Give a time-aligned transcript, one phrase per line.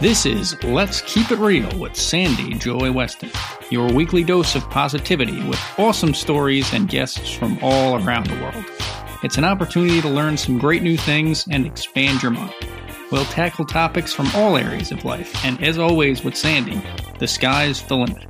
[0.00, 3.30] This is Let's Keep It Real with Sandy Joy Weston,
[3.70, 8.64] your weekly dose of positivity with awesome stories and guests from all around the world.
[9.22, 12.52] It's an opportunity to learn some great new things and expand your mind.
[13.12, 16.82] We'll tackle topics from all areas of life, and as always with Sandy,
[17.20, 18.26] the sky's the limit.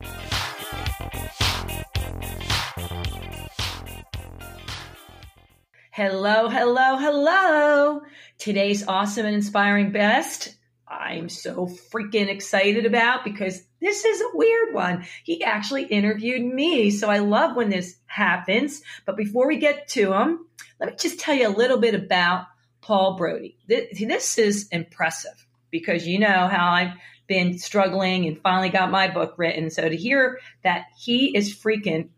[5.93, 8.03] Hello, hello, hello.
[8.37, 10.57] Today's awesome and inspiring best.
[11.01, 15.05] I'm so freaking excited about because this is a weird one.
[15.25, 16.91] He actually interviewed me.
[16.91, 18.83] So I love when this happens.
[19.05, 20.47] But before we get to him,
[20.79, 22.47] let me just tell you a little bit about
[22.81, 23.57] Paul Brody.
[23.67, 26.93] This is impressive because you know how I've
[27.27, 29.71] been struggling and finally got my book written.
[29.71, 32.11] So to hear that he is freaking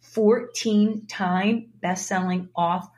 [0.00, 2.90] 14 time best selling author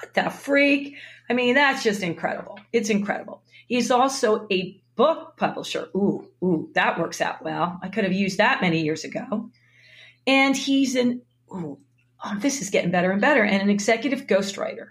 [0.00, 0.96] what the freak?
[1.28, 2.58] I mean, that's just incredible.
[2.72, 3.42] It's incredible.
[3.68, 5.88] He's also a book publisher.
[5.94, 7.78] Ooh, ooh, that works out well.
[7.82, 9.50] I could have used that many years ago.
[10.26, 11.78] And he's an, ooh,
[12.24, 14.88] oh, this is getting better and better, and an executive ghostwriter.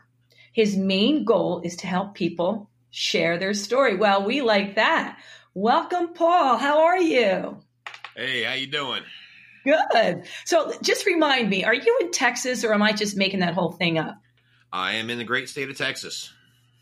[0.54, 3.96] His main goal is to help people share their story.
[3.96, 5.20] Well, we like that.
[5.54, 6.58] Welcome, Paul.
[6.58, 7.60] How are you?
[8.16, 9.04] Hey, how you doing?
[9.66, 10.24] Good.
[10.46, 13.74] So just remind me, are you in Texas or am I just making that whole
[13.74, 14.16] thing up?
[14.72, 16.32] I am in the great state of Texas.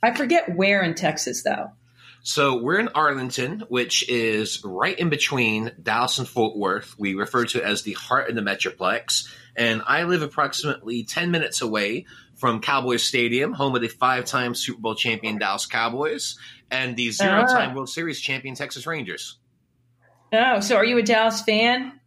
[0.03, 1.71] I forget where in Texas, though.
[2.27, 6.97] So we're in Arlington, which is right in between Dallas and Fort Worth.
[6.97, 9.31] We refer to it as the heart of the Metroplex.
[9.55, 14.55] And I live approximately 10 minutes away from Cowboys Stadium, home of the five time
[14.55, 16.39] Super Bowl champion Dallas Cowboys
[16.71, 19.37] and the zero time World Series champion Texas Rangers.
[20.33, 21.99] Oh, so are you a Dallas fan?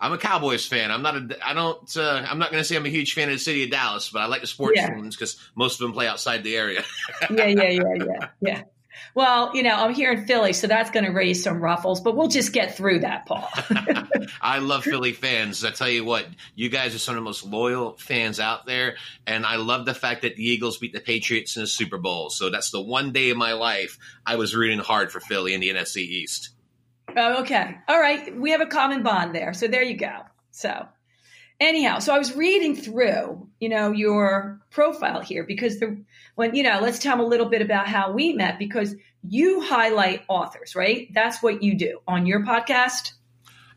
[0.00, 0.90] I'm a Cowboys fan.
[0.90, 1.48] I'm not a.
[1.48, 1.96] I don't.
[1.96, 4.10] Uh, I'm not going to say I'm a huge fan of the city of Dallas,
[4.10, 4.92] but I like the sports yeah.
[4.92, 6.82] teams because most of them play outside the area.
[7.30, 8.62] yeah, yeah, yeah, yeah, yeah.
[9.14, 12.16] Well, you know, I'm here in Philly, so that's going to raise some ruffles, but
[12.16, 13.48] we'll just get through that, Paul.
[14.40, 15.64] I love Philly fans.
[15.64, 18.96] I tell you what, you guys are some of the most loyal fans out there,
[19.26, 22.30] and I love the fact that the Eagles beat the Patriots in the Super Bowl.
[22.30, 25.60] So that's the one day of my life I was rooting hard for Philly in
[25.60, 26.50] the NFC East.
[27.16, 27.76] Oh, okay.
[27.88, 28.36] All right.
[28.36, 29.54] We have a common bond there.
[29.54, 30.22] So there you go.
[30.50, 30.86] So
[31.60, 36.02] anyhow, so I was reading through, you know, your profile here because the
[36.34, 39.60] when, you know, let's tell them a little bit about how we met because you
[39.60, 41.08] highlight authors, right?
[41.12, 43.12] That's what you do on your podcast.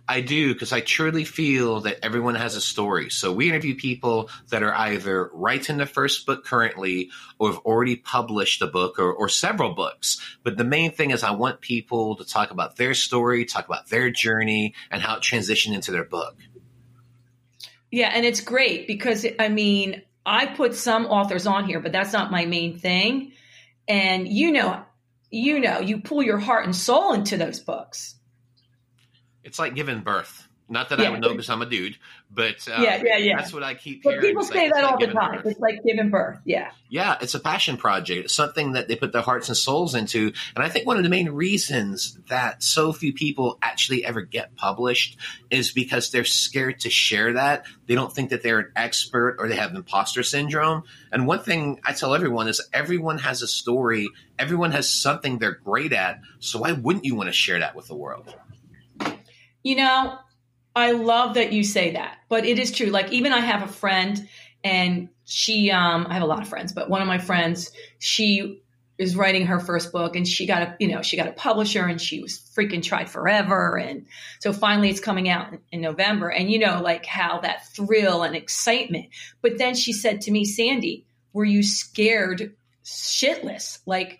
[0.09, 3.11] I do because I truly feel that everyone has a story.
[3.11, 7.95] So we interview people that are either writing the first book currently or have already
[7.95, 10.19] published a book or, or several books.
[10.41, 13.89] But the main thing is I want people to talk about their story, talk about
[13.89, 16.35] their journey, and how it transitioned into their book.
[17.91, 22.13] Yeah, and it's great because I mean, I put some authors on here, but that's
[22.13, 23.33] not my main thing.
[23.87, 24.83] And you know,
[25.31, 28.15] you know, you pull your heart and soul into those books
[29.43, 30.47] it's like giving birth.
[30.71, 31.07] Not that yeah.
[31.07, 31.97] I would know because I'm a dude,
[32.29, 33.37] but uh, yeah, yeah, yeah.
[33.37, 34.21] That's what I keep but.
[34.21, 35.35] People say like, that all like the time.
[35.37, 35.45] Birth.
[35.47, 36.39] It's like giving birth.
[36.45, 36.71] Yeah.
[36.89, 38.25] Yeah, it's a passion project.
[38.25, 40.31] It's something that they put their hearts and souls into.
[40.55, 44.55] And I think one of the main reasons that so few people actually ever get
[44.55, 45.17] published
[45.49, 47.65] is because they're scared to share that.
[47.87, 50.83] They don't think that they're an expert or they have imposter syndrome.
[51.11, 54.07] And one thing I tell everyone is everyone has a story.
[54.37, 56.21] Everyone has something they're great at.
[56.39, 58.35] So why wouldn't you want to share that with the world?
[59.63, 60.19] You know,
[60.75, 62.87] I love that you say that, but it is true.
[62.87, 64.27] Like even I have a friend
[64.63, 68.61] and she um I have a lot of friends, but one of my friends, she
[68.97, 71.85] is writing her first book and she got a you know she got a publisher
[71.85, 73.77] and she was freaking tried forever.
[73.77, 74.05] And
[74.39, 78.23] so finally it's coming out in, in November and you know like how that thrill
[78.23, 79.07] and excitement.
[79.41, 83.79] But then she said to me Sandy were you scared shitless?
[83.85, 84.19] Like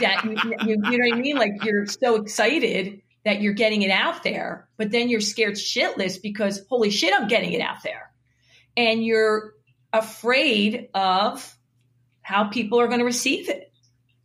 [0.00, 0.30] that you,
[0.66, 1.36] you, you know what I mean?
[1.36, 6.20] Like you're so excited that you're getting it out there, but then you're scared shitless
[6.20, 8.10] because holy shit, I'm getting it out there.
[8.76, 9.54] And you're
[9.92, 11.56] afraid of
[12.22, 13.72] how people are going to receive it.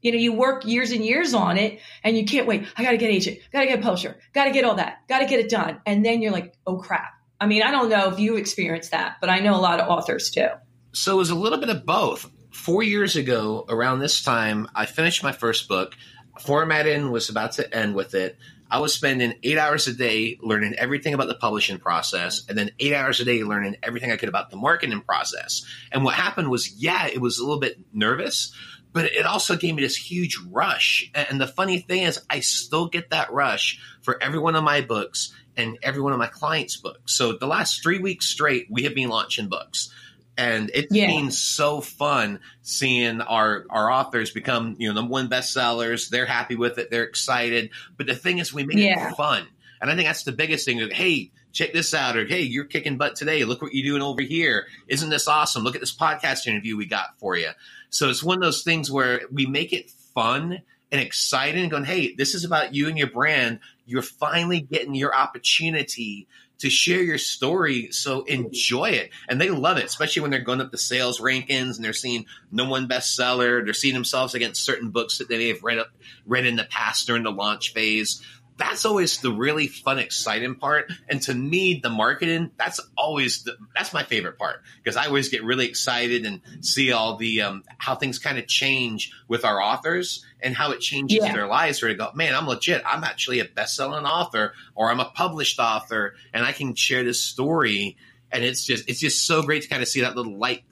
[0.01, 2.65] You know, you work years and years on it and you can't wait.
[2.77, 5.19] I got to get agent, got to get publisher, got to get all that, got
[5.19, 5.81] to get it done.
[5.85, 7.11] And then you're like, oh crap.
[7.39, 9.89] I mean, I don't know if you experienced that, but I know a lot of
[9.89, 10.47] authors too.
[10.93, 12.29] So it was a little bit of both.
[12.51, 15.95] Four years ago, around this time, I finished my first book.
[16.39, 18.37] Formatting was about to end with it.
[18.69, 22.71] I was spending eight hours a day learning everything about the publishing process, and then
[22.79, 25.65] eight hours a day learning everything I could about the marketing process.
[25.91, 28.53] And what happened was, yeah, it was a little bit nervous,
[28.93, 31.11] but it also gave me this huge rush.
[31.13, 34.81] And the funny thing is, I still get that rush for every one of my
[34.81, 37.13] books and every one of my clients' books.
[37.13, 39.91] So the last three weeks straight, we have been launching books.
[40.37, 41.07] And it's Yeah.
[41.07, 46.09] been so fun seeing our our authors become you know number one bestsellers.
[46.09, 46.89] They're happy with it.
[46.91, 47.71] They're excited.
[47.97, 49.09] But the thing is, we make Yeah.
[49.11, 49.47] it fun,
[49.81, 50.79] and I think that's the biggest thing.
[50.79, 53.43] Like, hey, check this out, or hey, you're kicking butt today.
[53.43, 54.67] Look what you're doing over here.
[54.87, 55.63] Isn't this awesome?
[55.63, 57.49] Look at this podcast interview we got for you.
[57.89, 60.61] So it's one of those things where we make it fun
[60.91, 63.59] and exciting, and going, hey, this is about you and your brand.
[63.85, 66.27] You're finally getting your opportunity
[66.59, 67.91] to share your story.
[67.91, 69.11] So enjoy it.
[69.29, 72.25] And they love it, especially when they're going up the sales rankings and they're seeing
[72.51, 73.63] no one bestseller.
[73.63, 75.89] They're seeing themselves against certain books that they may have read up,
[76.25, 78.21] read in the past during the launch phase.
[78.57, 80.91] That's always the really fun, exciting part.
[81.07, 85.29] And to me, the marketing, that's always the, that's my favorite part because I always
[85.29, 89.61] get really excited and see all the, um, how things kind of change with our
[89.61, 91.33] authors and how it changes Yeah.
[91.33, 92.81] their lives where they go, man, I'm legit.
[92.85, 97.21] I'm actually a best-selling author or I'm a published author and I can share this
[97.23, 97.97] story.
[98.31, 100.63] And it's just, it's just so great to kind of see that little light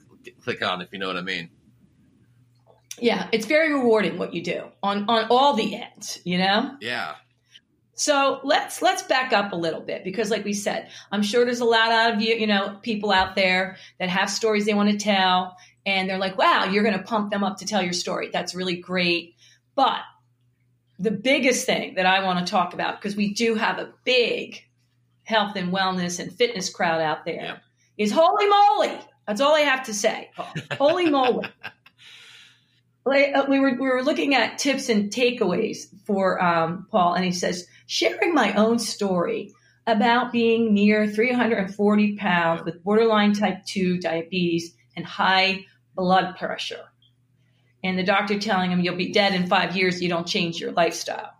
[0.42, 1.50] click on, if you know what I mean.
[2.98, 6.76] Yeah, it's very rewarding what you do on on all the ends, you know?
[6.80, 7.14] Yeah.
[7.98, 11.60] So let's let's back up a little bit because, like we said, I'm sure there's
[11.60, 14.98] a lot of you, you know, people out there that have stories they want to
[14.98, 15.56] tell,
[15.86, 18.28] and they're like, "Wow, you're going to pump them up to tell your story.
[18.30, 19.34] That's really great."
[19.74, 20.00] But
[20.98, 24.62] the biggest thing that I want to talk about, because we do have a big
[25.24, 27.62] health and wellness and fitness crowd out there,
[27.96, 28.16] is Yeah.
[28.20, 29.00] holy moly.
[29.26, 30.30] That's all I have to say.
[30.78, 31.48] Holy moly.
[33.04, 37.32] Uh, We were, we were looking at tips and takeaways for um, Paul, and he
[37.32, 39.54] says, sharing my own story
[39.86, 46.84] about being near 340 pounds with borderline type 2 diabetes and high blood pressure.
[47.84, 50.72] And the doctor telling him you'll be dead in five years, you don't change your
[50.72, 51.30] lifestyle.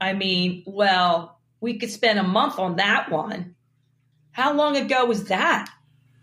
[0.00, 3.54] I mean, well, we could spend a month on that one.
[4.32, 5.70] How long ago was that?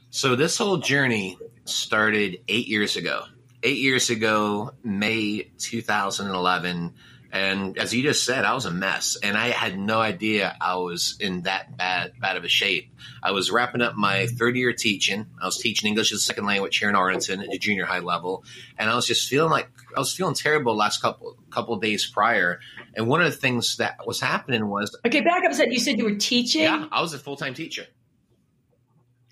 [0.09, 3.23] So this whole journey started eight years ago.
[3.63, 6.93] Eight years ago, May 2011.
[7.33, 10.75] And as you just said, I was a mess, and I had no idea I
[10.75, 12.93] was in that bad bad of a shape.
[13.23, 15.27] I was wrapping up my third year teaching.
[15.41, 17.99] I was teaching English as a second language here in Arlington at the junior high
[17.99, 18.43] level,
[18.77, 22.59] and I was just feeling like I was feeling terrible last couple couple days prior.
[22.95, 25.71] And one of the things that was happening was, Okay, back up a second.
[25.71, 26.63] You said you were teaching?
[26.63, 27.85] yeah, I was a full time teacher.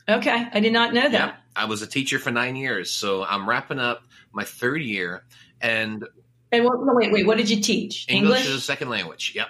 [0.07, 1.11] Okay, I did not know that.
[1.11, 4.01] Yeah, I was a teacher for nine years, so I'm wrapping up
[4.31, 5.25] my third year,
[5.61, 6.05] and
[6.51, 8.05] And what, no, wait, wait, what did you teach?
[8.09, 8.47] English, English?
[8.47, 9.33] is a second language.
[9.35, 9.47] Yep.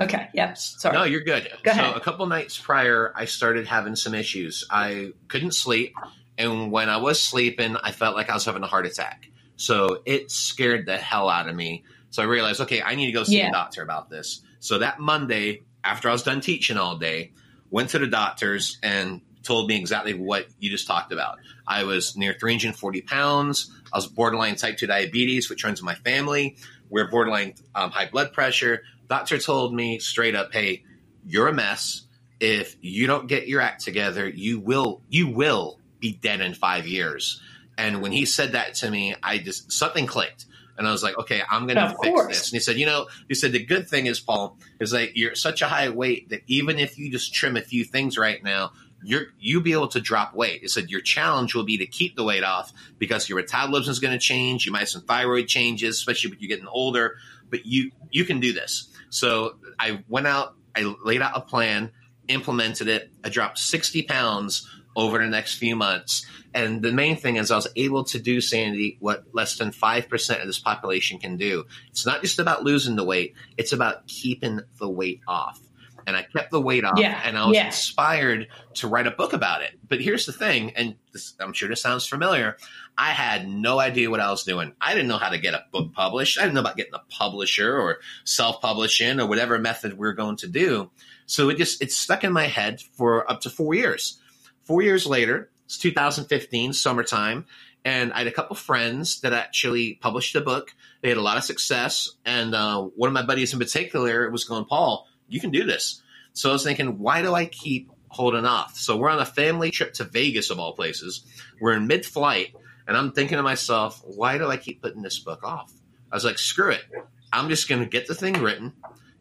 [0.00, 0.58] Okay, yep.
[0.58, 0.96] Sorry.
[0.96, 1.48] No, you're good.
[1.62, 1.96] Go so ahead.
[1.96, 4.64] a couple nights prior, I started having some issues.
[4.70, 5.94] I couldn't sleep,
[6.36, 9.28] and when I was sleeping, I felt like I was having a heart attack.
[9.56, 11.84] So it scared the hell out of me.
[12.10, 13.48] So I realized, okay, I need to go see Yeah.
[13.48, 14.42] a doctor about this.
[14.58, 17.32] So that Monday, after I was done teaching all day,
[17.70, 21.38] went to the doctors and told me exactly what you just talked about.
[21.66, 23.70] I was near 340 pounds.
[23.92, 26.56] I was borderline type 2 diabetes, which runs in my family.
[26.90, 28.82] We're borderline um, high blood pressure.
[29.08, 30.84] Doctor told me straight up, hey,
[31.26, 32.02] you're a mess.
[32.40, 36.86] If you don't get your act together, you will you will be dead in five
[36.86, 37.40] years.
[37.78, 40.46] And when he said that to me, I just something clicked.
[40.76, 42.26] And I was like, okay, I'm going to fix course.
[42.28, 42.48] this.
[42.50, 45.36] And he said, you know, he said, the good thing is, Paul, is that you're
[45.36, 48.72] such a high weight that even if you just trim a few things right now,
[49.04, 50.62] you're, you'll be able to drop weight.
[50.62, 53.98] He said, your challenge will be to keep the weight off because your metabolism is
[53.98, 54.66] going to change.
[54.66, 57.16] You might have some thyroid changes, especially when you're getting older,
[57.50, 58.88] but you, you can do this.
[59.10, 61.92] So I went out, I laid out a plan,
[62.28, 63.10] implemented it.
[63.22, 66.26] I dropped 60 pounds over the next few months.
[66.54, 70.40] And the main thing is I was able to do, Sandy, what less than 5%
[70.40, 71.64] of this population can do.
[71.90, 75.60] It's not just about losing the weight, it's about keeping the weight off.
[76.06, 77.66] And I kept the weight off, Yeah, and I was yeah.
[77.66, 79.70] inspired to write a book about it.
[79.88, 82.56] But here's the thing, and this, I'm sure this sounds familiar.
[82.96, 84.72] I had no idea what I was doing.
[84.80, 86.38] I didn't know how to get a book published.
[86.38, 90.36] I didn't know about getting a publisher or self-publishing or whatever method we are going
[90.36, 90.90] to do.
[91.26, 94.18] So it just it stuck in my head for up to four years.
[94.64, 97.46] Four years later, it's 2015, summertime,
[97.84, 100.74] and I had a couple friends that actually published a book.
[101.02, 104.44] They had a lot of success, and uh, one of my buddies in particular was
[104.44, 106.00] going, "Paul, you can do this."
[106.32, 108.76] So I was thinking, why do I keep holding off?
[108.76, 111.24] So we're on a family trip to Vegas, of all places.
[111.60, 112.54] We're in mid-flight,
[112.86, 115.72] and I'm thinking to myself, why do I keep putting this book off?
[116.10, 116.84] I was like, screw it.
[117.32, 118.72] I'm just going to get the thing written,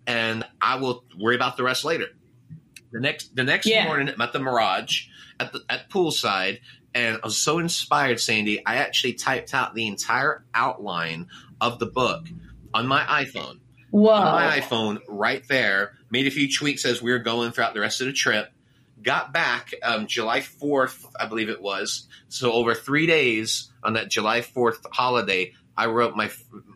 [0.05, 2.08] and I will worry about the rest later.
[2.91, 3.86] The next the next Yeah.
[3.86, 5.08] morning, I'm at the Mirage
[5.39, 6.60] at the at poolside,
[6.93, 8.63] and I was so inspired, Sandy.
[8.65, 11.27] I actually typed out the entire outline
[11.60, 12.27] of the book
[12.74, 13.60] on my iPhone.
[13.89, 14.12] Whoa.
[14.12, 15.98] On my iPhone, right there.
[16.13, 18.51] Made a few tweaks as we were going throughout the rest of the trip.
[19.01, 22.08] got back um, July 4th, I believe it was.
[22.29, 26.29] So over three days on that July 4th holiday, I wrote my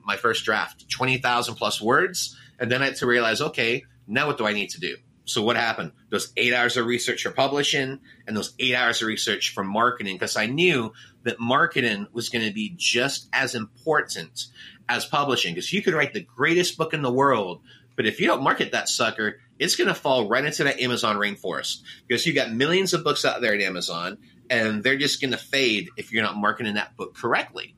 [0.03, 2.35] my first draft, 20,000 plus words.
[2.57, 4.95] And then I had to realize, okay, now what do I need to do?
[5.25, 5.91] So what happened?
[6.09, 10.15] Those eight hours of research for publishing and those eight hours of research for marketing,
[10.15, 10.93] because I knew
[11.25, 14.47] that marketing was going to be just as important
[14.89, 15.53] as publishing.
[15.53, 17.61] Because you could write the greatest book in the world,
[17.97, 21.17] but if you don't market that sucker, it's going to fall right into that Amazon
[21.17, 21.81] rainforest.
[22.07, 25.37] Because you've got millions of books out there at Amazon, and they're just going to
[25.37, 27.75] fade if you're not marketing that book correctly.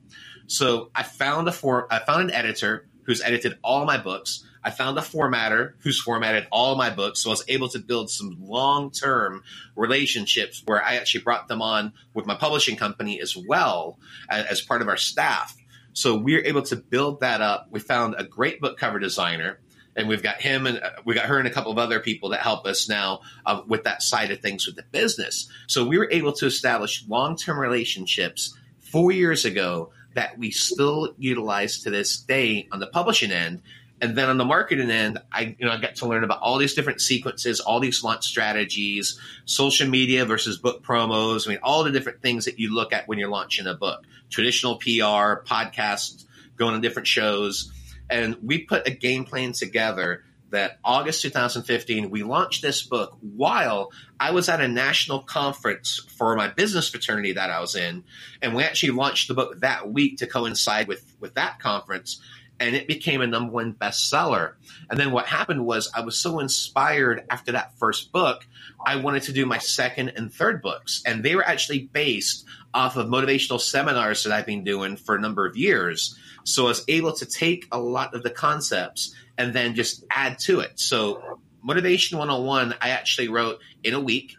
[0.47, 4.45] So I found a form, I found an editor who's edited all my books.
[4.61, 7.21] I found a formatter who's formatted all my books.
[7.21, 9.43] So I was able to build some long term
[9.77, 13.99] relationships where I actually brought them on with my publishing company as well
[14.29, 15.55] as, as part of our staff.
[15.93, 17.67] So we were able to build that up.
[17.71, 19.59] We found a great book cover designer
[19.95, 22.29] and we've got him and uh, we got her and a couple of other people
[22.29, 25.49] that help us now uh, with that side of things with the business.
[25.67, 31.13] So we were able to establish long term relationships four years ago that we still
[31.17, 33.61] utilize to this day on the publishing end.
[34.01, 36.57] And then on the marketing end, I you know I got to learn about all
[36.57, 41.45] these different sequences, all these launch strategies, social media versus book promos.
[41.45, 44.05] I mean, all the different things that you look at when you're launching a book,
[44.29, 47.73] traditional PR, podcasts, going on different shows,
[48.09, 50.23] and we put a game plan together.
[50.51, 56.35] That August 2015, we launched this book while I was at a national conference for
[56.35, 58.03] my business fraternity that I was in,
[58.41, 62.19] and we actually launched the book that week to coincide with with that conference
[62.59, 64.53] and it became a number one bestseller.
[64.89, 68.45] And then what happened was I was so inspired after that first book,
[68.85, 71.01] I wanted to do my second and third books.
[71.05, 75.21] And they were actually based off of motivational seminars that I've been doing for a
[75.21, 76.17] number of years.
[76.53, 80.39] So I was able to take a lot of the concepts and then just add
[80.39, 80.79] to it.
[80.79, 84.35] So Motivation 101, I actually wrote in a week.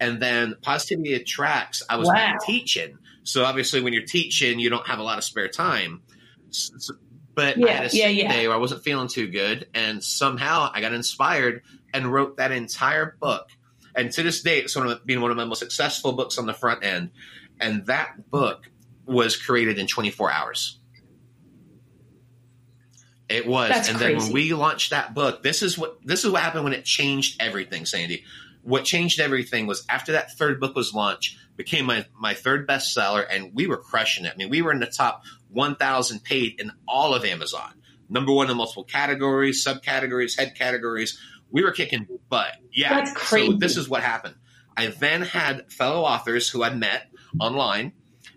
[0.00, 2.36] And then Positivity Attracts, I was wow.
[2.44, 2.98] teaching.
[3.22, 6.02] So obviously, when you're teaching, you don't have a lot of spare time.
[6.50, 6.94] So,
[7.34, 8.32] but yeah, I had a yeah, yeah.
[8.32, 12.52] day where I wasn't feeling too good, and somehow I got inspired and wrote that
[12.52, 13.48] entire book.
[13.94, 16.46] And to this day, it's one of being one of my most successful books on
[16.46, 17.10] the front end.
[17.60, 18.68] And that book
[19.06, 20.80] was created in 24 hours.
[23.28, 24.14] It was, That's and crazy.
[24.14, 26.84] then when we launched that book, this is what this is what happened when it
[26.84, 28.24] changed everything, Sandy.
[28.62, 33.24] What changed everything was after that third book was launched, became my my third bestseller,
[33.28, 34.32] and we were crushing it.
[34.34, 37.72] I mean, we were in the top 1,000 paid in all of Amazon.
[38.08, 41.18] Number one in multiple categories, subcategories, head categories.
[41.50, 42.56] We were kicking butt.
[42.72, 42.94] Yeah.
[42.94, 43.52] That's crazy.
[43.52, 44.34] So this is what happened.
[44.76, 47.08] I then had fellow authors who I met
[47.40, 47.92] online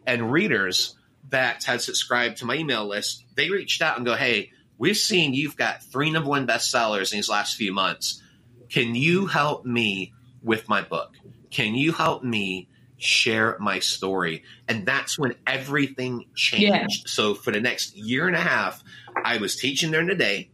[0.05, 0.95] and readers
[1.29, 3.25] that had subscribed to my email list.
[3.35, 7.17] They reached out and go, Hey, we've seen you've got three number one bestsellers in
[7.17, 8.21] these last few months.
[8.69, 11.13] Can you help me with my book?
[11.49, 12.67] Can you help me
[12.97, 14.43] share my story.
[14.67, 16.67] And that's when everything changed.
[16.67, 16.87] Yeah.
[17.05, 18.83] So for the next year and a half,
[19.23, 20.49] I was teaching during the day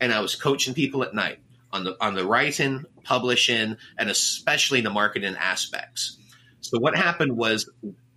[0.00, 1.40] and I was coaching people at night
[1.72, 6.16] on the on the writing, publishing, and especially the marketing aspects.
[6.60, 7.68] So what happened was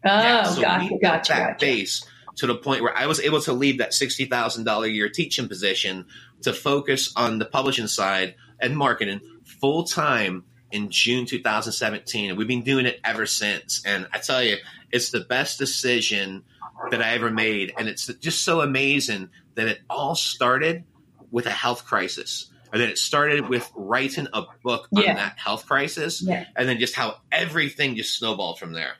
[0.03, 1.65] Oh, yeah, so gotcha, we gotcha, that gotcha.
[1.65, 2.06] base
[2.38, 5.48] to the point where I was able to leave that sixty thousand dollar year teaching
[5.48, 6.06] position
[6.42, 12.48] to focus on the publishing side and marketing full time in June 2017, and we've
[12.48, 13.82] been doing it ever since.
[13.86, 14.58] And I tell you,
[14.92, 16.44] it's the best decision
[16.90, 20.84] that I ever made, and it's just so amazing that it all started
[21.30, 22.48] with a health crisis.
[22.72, 25.16] And then it started with writing a book on yeah.
[25.16, 26.46] that health crisis, yeah.
[26.56, 28.94] and then just how everything just snowballed from there.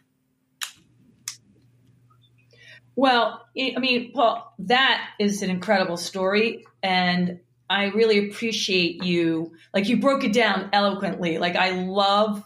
[2.96, 6.66] Well, I mean, Paul, that is an incredible story.
[6.84, 9.54] And I really appreciate you.
[9.74, 11.38] Like you broke it down eloquently.
[11.38, 12.44] Like I love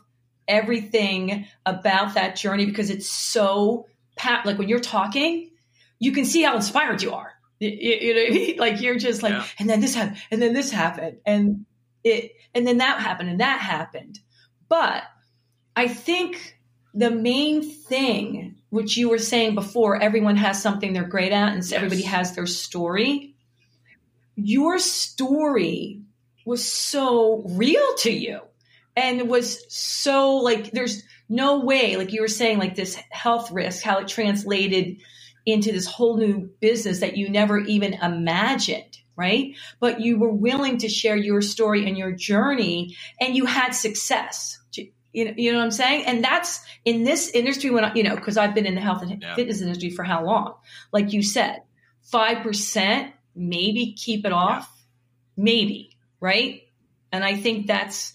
[0.47, 4.45] everything about that journey because it's so pat.
[4.45, 5.49] like when you're talking,
[5.99, 7.33] you can see how inspired you are.
[7.59, 8.57] You, you know, I mean?
[8.59, 9.45] like you're just like, yeah.
[9.59, 11.65] and then this happened, and then this happened, and
[12.03, 14.19] it, and then that happened, and that happened.
[14.67, 15.03] But
[15.75, 16.57] I think
[16.93, 21.63] the main thing, which you were saying before, everyone has something they're great at, and
[21.63, 21.71] yes.
[21.71, 23.33] everybody has their story.
[24.35, 26.01] Your story
[26.45, 28.41] was so real to you
[28.97, 33.81] and was so like there's no way like you were saying like this health risk
[33.81, 34.97] how it translated
[35.45, 39.55] into this whole new business that you never even imagined right?
[39.79, 44.59] But you were willing to share your story and your journey and you had success
[45.15, 48.03] you know, you know what i'm saying and that's in this industry when I, you
[48.03, 49.35] know because i've been in the health and yeah.
[49.35, 50.55] fitness industry for how long
[50.91, 51.61] like you said
[52.11, 54.71] 5% maybe keep it off,
[55.35, 55.43] yeah.
[55.43, 56.61] maybe, right?
[57.11, 58.13] And I think that's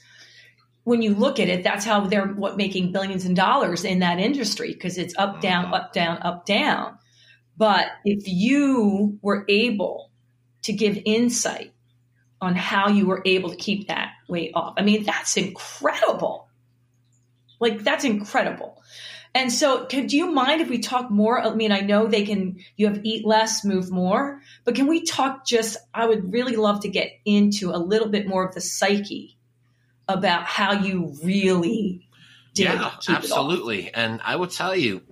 [0.85, 4.19] when you look at it, that's how they're what making billions in dollars in that
[4.19, 5.75] industry because it's up, down, Mm-hmm.
[5.75, 6.99] up, down, up, down.
[7.57, 10.11] But if you were able
[10.62, 11.73] to give insight
[12.40, 16.49] on how you were able to keep that weight off, I mean, that's incredible.
[17.61, 18.83] Like that's incredible.
[19.33, 21.40] And so, can, do you mind if we talk more?
[21.40, 25.05] I mean, I know they can, you have eat less, move more, but can we
[25.05, 28.61] talk just, I would really love to get into a little bit more of the
[28.61, 29.38] psyche
[30.09, 32.09] about how you really
[32.55, 33.09] did yeah, keep it off.
[33.09, 33.95] absolutely.
[33.95, 35.02] And I will tell you,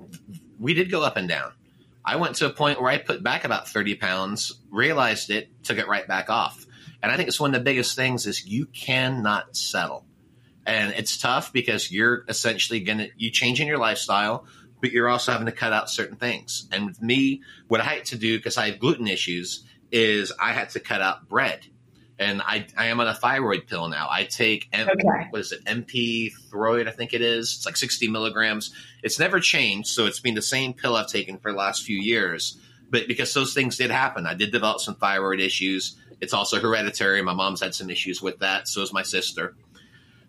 [0.59, 1.52] we did go up and down.
[2.05, 5.78] I went to a point where I put back about 30 pounds, realized it, took
[5.78, 6.67] it right back off.
[7.02, 10.05] And I think it's one of the biggest things is you cannot settle.
[10.69, 14.45] And it's tough because you're essentially going to, you changing your lifestyle,
[14.83, 16.69] but you're also having to cut out certain things.
[16.71, 20.53] And with me, what I had to do, because I have gluten issues, is I
[20.53, 21.67] had to cut out bread.
[22.19, 24.09] And I, I am on a thyroid pill now.
[24.11, 25.27] I take, M- Okay.
[25.31, 27.55] what is it, NP Thyroid, I think it is.
[27.57, 28.75] It's like 60 milligrams.
[29.03, 29.89] It's never changed.
[29.89, 32.59] So it's been the same pill I've taken for the last few years.
[32.91, 35.97] But because those things did happen, I did develop some thyroid issues.
[36.21, 37.23] It's also hereditary.
[37.23, 38.67] My mom's had some issues with that.
[38.69, 39.55] So is my sister.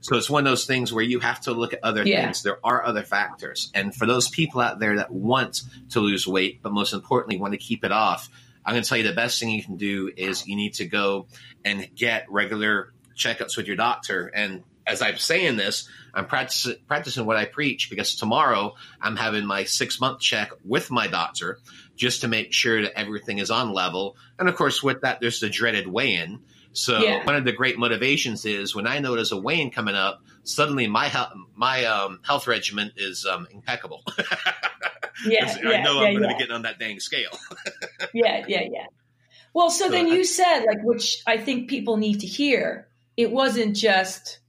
[0.01, 2.23] So it's one of those things where you have to look at other Yeah.
[2.23, 2.43] things.
[2.43, 3.69] There are other factors.
[3.73, 7.53] And for those people out there that want to lose weight, but most importantly, want
[7.53, 8.29] to keep it off,
[8.65, 10.85] I'm going to tell you the best thing you can do is you need to
[10.85, 11.27] go
[11.65, 14.27] and get regular checkups with your doctor.
[14.27, 19.45] And as I'm saying this, I'm practicing, practicing what I preach because tomorrow I'm having
[19.45, 21.59] my six month check with my doctor
[21.95, 24.15] just to make sure that everything is on level.
[24.39, 26.39] And of course, with that, there's the dreaded weigh in.
[26.73, 27.25] So Yeah.
[27.25, 30.21] one of the great motivations is when I know there's a weigh in coming up,
[30.43, 34.03] suddenly my health, my um, health regimen is um, impeccable.
[35.25, 36.33] Yeah, yeah, I know yeah, I'm going to yeah.
[36.33, 37.31] be getting on that dang scale.
[38.13, 38.85] yeah, yeah, yeah.
[39.53, 42.87] Well, so So then I- you said, like, which I think people need to hear,
[43.17, 44.39] it wasn't just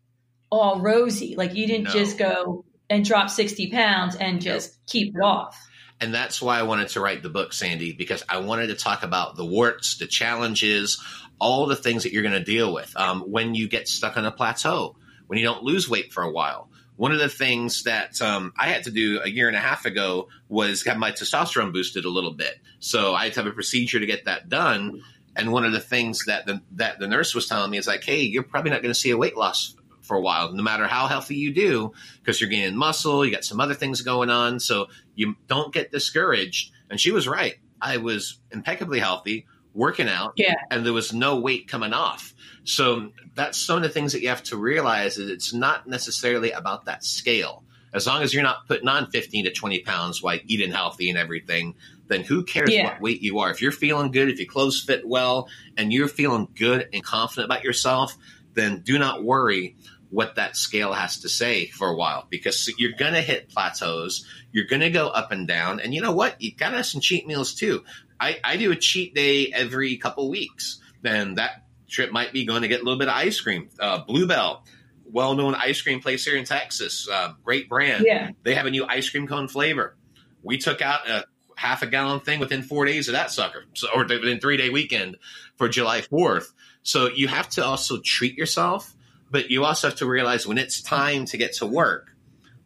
[0.49, 1.35] all rosy.
[1.37, 1.91] Like, you didn't No.
[1.93, 5.59] just go and drop 60 pounds and just keep it off.
[6.01, 9.03] And that's why I wanted to write the book, Sandy, because I wanted to talk
[9.03, 11.03] about the warts, the challenges,
[11.41, 14.25] all the things that you're going to deal with um, when you get stuck on
[14.25, 16.69] a plateau, when you don't lose weight for a while.
[16.97, 19.87] One of the things that um, I had to do a year and a half
[19.87, 22.59] ago was have my testosterone boosted a little bit.
[22.79, 25.03] So I had to have a procedure to get that done.
[25.35, 28.05] And one of the things that the, that the nurse was telling me is like,
[28.05, 30.87] hey, you're probably not going to see a weight loss for a while, no matter
[30.87, 34.61] how healthy you do, because you're gaining muscle, you got some other things going on.
[34.61, 36.73] So you don't get discouraged.
[36.91, 37.55] And she was right.
[37.81, 40.55] I was impeccably healthy, working out, Yeah.
[40.71, 42.35] and there was no weight coming off.
[42.65, 46.51] So that's some of the things that you have to realize is it's not necessarily
[46.53, 47.65] about that scale.
[47.93, 51.19] As long as you're not putting on 15 to 20 pounds while eating healthy and
[51.19, 51.75] everything,
[52.09, 52.85] then who cares Yeah.
[52.85, 53.51] what weight you are?
[53.51, 57.47] If you're feeling good, if your clothes fit well, and you're feeling good and confident
[57.47, 58.17] about yourself,
[58.55, 59.77] then do not worry
[60.11, 64.25] what that scale has to say for a while because you're going to hit plateaus.
[64.53, 65.79] You're going to go up and down.
[65.79, 66.41] And you know what?
[66.43, 67.85] You got to have some cheat meals too.
[68.21, 70.81] I, I do a cheat day every couple weeks.
[71.03, 73.71] Then that trip might be going to get a little bit of ice cream.
[73.79, 74.65] Uh, Blue Bell,
[75.11, 78.05] well known ice cream place here in Texas, uh, great brand.
[78.07, 78.31] Yeah.
[78.43, 79.97] They have a new ice cream cone flavor.
[80.43, 81.25] We took out a
[81.57, 84.71] half a gallon thing within four days of that sucker, so, or within three day
[84.71, 85.17] weekend
[85.57, 86.47] for July 4th.
[86.83, 88.95] So you have to also treat yourself,
[89.31, 92.15] but you also have to realize when it's time to get to work,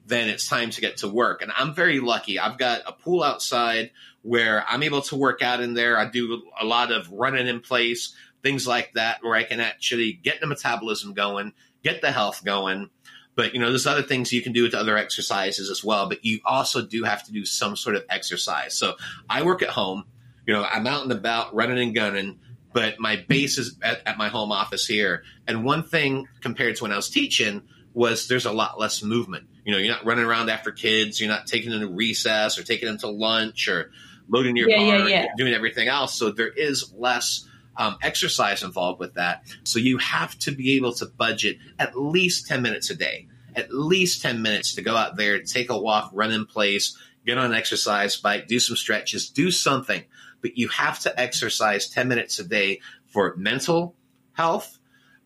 [0.07, 1.43] then it's time to get to work.
[1.43, 2.39] And I'm very lucky.
[2.39, 3.91] I've got a pool outside
[4.25, 5.99] where I'm able to work out in there.
[5.99, 10.15] I do a lot of running in place, things like that, where I can actually
[10.15, 12.89] get the metabolism going, get the health going.
[13.37, 16.09] But you know, there's other things you can do with other exercises as well.
[16.09, 18.75] But you also do have to do some sort of exercise.
[18.77, 18.95] So
[19.29, 20.05] I work at home.
[20.47, 22.39] You know, I'm out and about running and gunning,
[22.73, 25.25] but my base is at, at my home office here.
[25.47, 29.49] And one thing compared to when I was teaching was there's a lot less movement.
[29.65, 31.21] You know, you're not running around after kids.
[31.21, 33.91] You're not taking them to recess or taking them to lunch or
[34.29, 35.27] loading your Yeah, car, yeah, yeah.
[35.37, 36.15] doing everything else.
[36.15, 39.43] So there is less um, exercise involved with that.
[39.65, 43.73] So you have to be able to budget at least 10 minutes a day, at
[43.73, 47.47] least 10 minutes to go out there, take a walk, run in place, get on
[47.47, 50.05] an exercise bike, do some stretches, do something.
[50.41, 53.97] But you have to exercise 10 minutes a day for mental
[54.33, 54.79] health,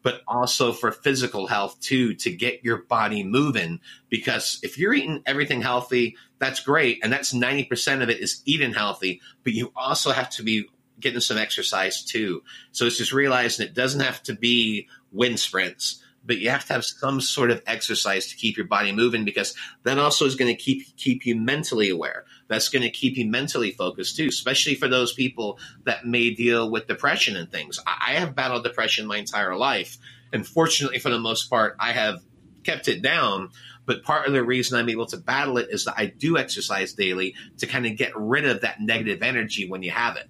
[0.09, 3.79] but also for physical health too, to get your body moving.
[4.09, 7.01] Because if you're eating everything healthy, that's great.
[7.03, 10.67] And that's 90% of it is eating healthy, but you also have to be
[10.99, 12.43] getting some exercise too.
[12.73, 16.73] So it's just realizing it doesn't have to be wind sprints, but you have to
[16.73, 20.51] have some sort of exercise to keep your body moving because that also is going
[20.51, 22.25] to keep keep you mentally aware.
[22.49, 26.71] That's going to keep you mentally focused too, especially for those people that may deal
[26.71, 27.79] with depression and things.
[27.87, 29.99] I have battled depression my entire life,
[30.33, 32.21] and fortunately, for the most part, I have
[32.65, 33.51] kept it down.
[33.87, 36.93] But part of the reason I'm able to battle it is that I do exercise
[36.93, 40.29] daily to kind of get rid of that negative energy when you have it.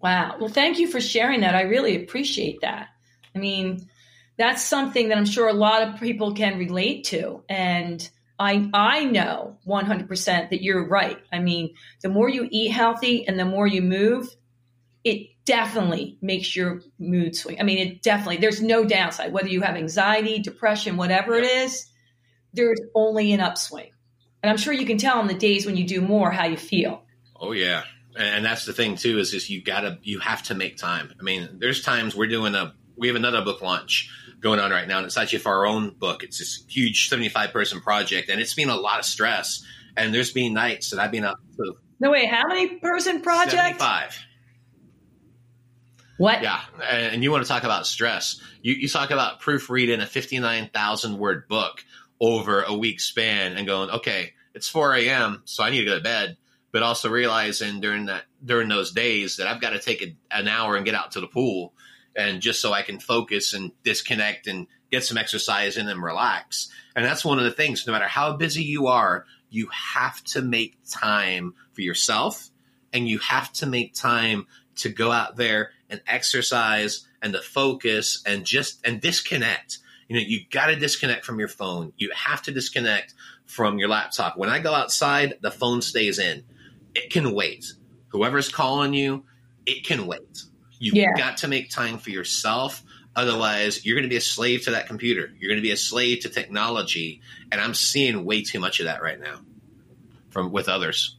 [0.00, 0.36] Wow.
[0.40, 1.54] Well, thank you for sharing that.
[1.54, 2.88] I really appreciate that.
[3.34, 3.88] I mean,
[4.36, 7.42] that's something that I'm sure a lot of people can relate to.
[7.48, 11.18] And I I know 100% that you're right.
[11.32, 14.28] I mean, the more you eat healthy and the more you move,
[15.04, 17.60] it definitely makes your mood swing.
[17.60, 21.86] I mean, it definitely there's no downside whether you have anxiety, depression, whatever it is,
[22.52, 23.90] there's only an upswing.
[24.42, 26.56] And I'm sure you can tell on the days when you do more how you
[26.56, 27.02] feel.
[27.38, 27.84] Oh yeah.
[28.16, 31.12] And that's the thing too is just you got to you have to make time.
[31.18, 34.86] I mean, there's times we're doing a we have another book launch going on right
[34.86, 36.22] now, and it's actually for our own book.
[36.22, 39.64] It's this huge 75 person project, and it's been a lot of stress.
[39.96, 41.76] And there's been nights that I've been up to.
[42.00, 43.80] No, wait, how many person project?
[43.80, 44.18] 75.
[46.18, 46.42] What?
[46.42, 46.60] Yeah.
[46.88, 48.40] And you want to talk about stress.
[48.62, 51.84] You, you talk about proofreading a 59,000 word book
[52.20, 55.96] over a week span and going, okay, it's 4 a.m., so I need to go
[55.96, 56.36] to bed.
[56.70, 60.48] But also realizing during that during those days that I've got to take a, an
[60.48, 61.72] hour and get out to the pool
[62.16, 66.70] and just so I can focus and disconnect and get some exercise in and relax.
[66.94, 70.42] And that's one of the things, no matter how busy you are, you have to
[70.42, 72.50] make time for yourself
[72.92, 74.46] and you have to make time
[74.76, 79.78] to go out there and exercise and to focus and just and disconnect.
[80.08, 81.92] You know, you got to disconnect from your phone.
[81.96, 83.14] You have to disconnect
[83.46, 84.36] from your laptop.
[84.36, 86.44] When I go outside, the phone stays in.
[86.94, 87.72] It can wait.
[88.08, 89.24] Whoever's calling you,
[89.66, 90.44] it can wait.
[90.84, 91.14] You've yeah.
[91.16, 92.82] got to make time for yourself.
[93.16, 95.32] Otherwise, you're going to be a slave to that computer.
[95.38, 97.22] You're going to be a slave to technology.
[97.50, 99.40] And I'm seeing way too much of that right now
[100.28, 101.16] from with others.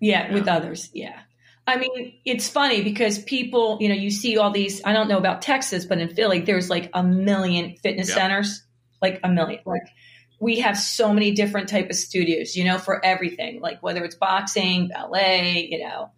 [0.00, 0.34] Yeah, yeah.
[0.34, 0.90] with others.
[0.92, 1.18] Yeah.
[1.66, 5.18] I mean, it's funny because people, you know, you see all these, I don't know
[5.18, 8.16] about Texas, but in Philly, there's like a million fitness yeah.
[8.16, 8.62] centers,
[9.00, 9.60] like a million.
[9.64, 9.88] Like
[10.40, 14.16] we have so many different type of studios, you know, for everything, like whether it's
[14.16, 16.10] boxing, ballet, you know,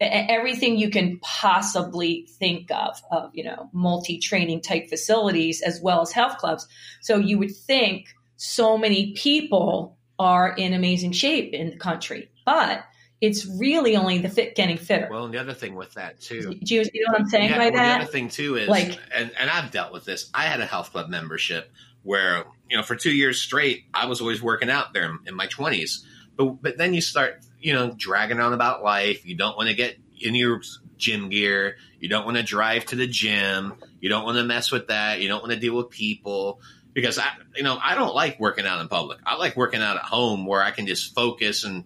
[0.00, 6.00] everything you can possibly think of, of, you know, multi training type facilities as well
[6.02, 6.66] as health clubs.
[7.00, 12.84] So you would think so many people are in amazing shape in the country, but
[13.20, 15.08] it's really only the fit getting fitter.
[15.10, 17.50] Well, and the other thing with that too, do you, you know what I'm saying
[17.50, 17.98] yeah, by well, that?
[17.98, 20.30] The other thing too is like, and, and I've dealt with this.
[20.34, 21.70] I had a health club membership
[22.02, 25.46] where you know for two years straight, I was always working out there in my
[25.46, 26.04] 20s.
[26.36, 29.24] But but then you start you know dragging on about life.
[29.24, 30.60] You don't want to get in your
[30.98, 31.76] gym gear.
[31.98, 33.74] You don't want to drive to the gym.
[34.00, 35.22] You don't want to mess with that.
[35.22, 36.60] You don't want to deal with people
[36.92, 39.18] because I, you know, I don't like working out in public.
[39.24, 41.84] I like working out at home where I can just focus and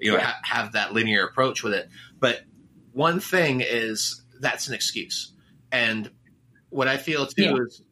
[0.00, 0.24] you know yeah.
[0.24, 1.88] ha- have that linear approach with it.
[2.18, 2.40] But
[2.92, 5.32] one thing is that's an excuse,
[5.70, 6.10] and
[6.70, 7.54] what I feel too yeah.
[7.66, 7.82] is.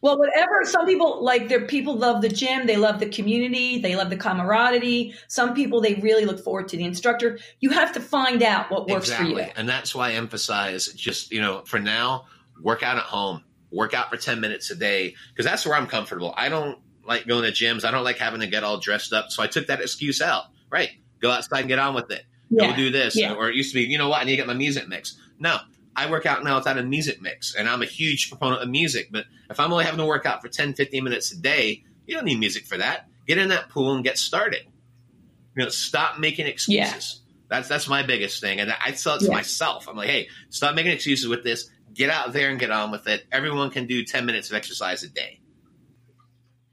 [0.00, 0.64] Well, whatever.
[0.64, 2.66] Some people like their people love the gym.
[2.66, 3.78] They love the community.
[3.78, 5.14] They love the camaraderie.
[5.26, 7.38] Some people they really look forward to the instructor.
[7.60, 9.34] You have to find out what works exactly.
[9.34, 9.46] for you.
[9.56, 12.26] And that's why I emphasize just you know for now
[12.62, 13.44] work out at home.
[13.70, 16.32] Work out for ten minutes a day because that's where I'm comfortable.
[16.36, 17.84] I don't like going to gyms.
[17.84, 19.30] I don't like having to get all dressed up.
[19.30, 20.44] So I took that excuse out.
[20.70, 20.90] Right.
[21.20, 22.24] Go outside and get on with it.
[22.50, 22.70] Yeah.
[22.70, 23.16] Go do this.
[23.16, 23.34] Yeah.
[23.34, 25.18] Or it used to be, you know what, I need to get my music mix.
[25.38, 25.58] No.
[25.98, 29.08] I work out now without a music mix, and I'm a huge proponent of music.
[29.10, 32.14] But if I'm only having to work out for 10, 15 minutes a day, you
[32.14, 33.08] don't need music for that.
[33.26, 34.62] Get in that pool and get started.
[35.56, 37.20] You know, stop making excuses.
[37.20, 37.24] Yeah.
[37.48, 39.32] That's that's my biggest thing, and I tell it to yeah.
[39.32, 39.88] myself.
[39.88, 41.68] I'm like, hey, stop making excuses with this.
[41.94, 43.24] Get out there and get on with it.
[43.32, 45.40] Everyone can do 10 minutes of exercise a day.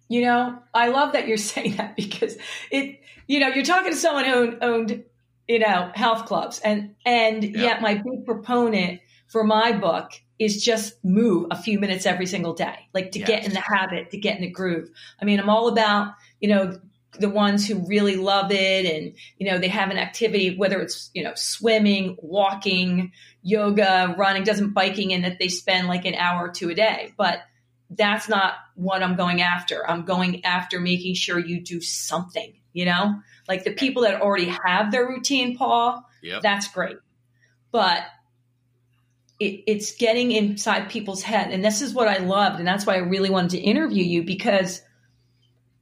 [0.08, 2.38] You know, I love that you're saying that because
[2.70, 5.04] it you know, you're talking to someone who owned,
[5.48, 7.62] you know, health clubs, and and yeah.
[7.62, 9.00] yet my big proponent
[9.36, 13.28] for my book is just move a few minutes every single day, like to yes.
[13.28, 14.90] get in the habit, to get in the groove.
[15.22, 16.80] I mean, I'm all about you know
[17.20, 21.10] the ones who really love it and you know they have an activity whether it's
[21.14, 26.48] you know swimming walking yoga running doesn't biking and that they spend like an hour
[26.48, 27.40] or two a day but
[27.90, 32.84] that's not what i'm going after i'm going after making sure you do something you
[32.84, 36.42] know, like the people that already have their routine, Paul, yep.
[36.42, 36.98] that's great.
[37.72, 38.04] But
[39.40, 41.52] it, it's getting inside people's head.
[41.52, 42.60] And this is what I loved.
[42.60, 44.82] And that's why I really wanted to interview you because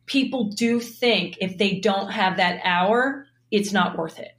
[0.05, 4.35] people do think if they don't have that hour, it's not worth it.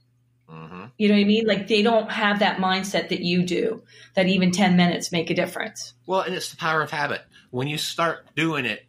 [0.49, 0.85] Mm-hmm.
[0.97, 1.45] You know what I mean?
[1.47, 3.83] Like they don't have that mindset that you do,
[4.15, 5.93] that even 10 minutes make a difference.
[6.05, 7.21] Well, and it's the power of habit.
[7.51, 8.85] When you start doing it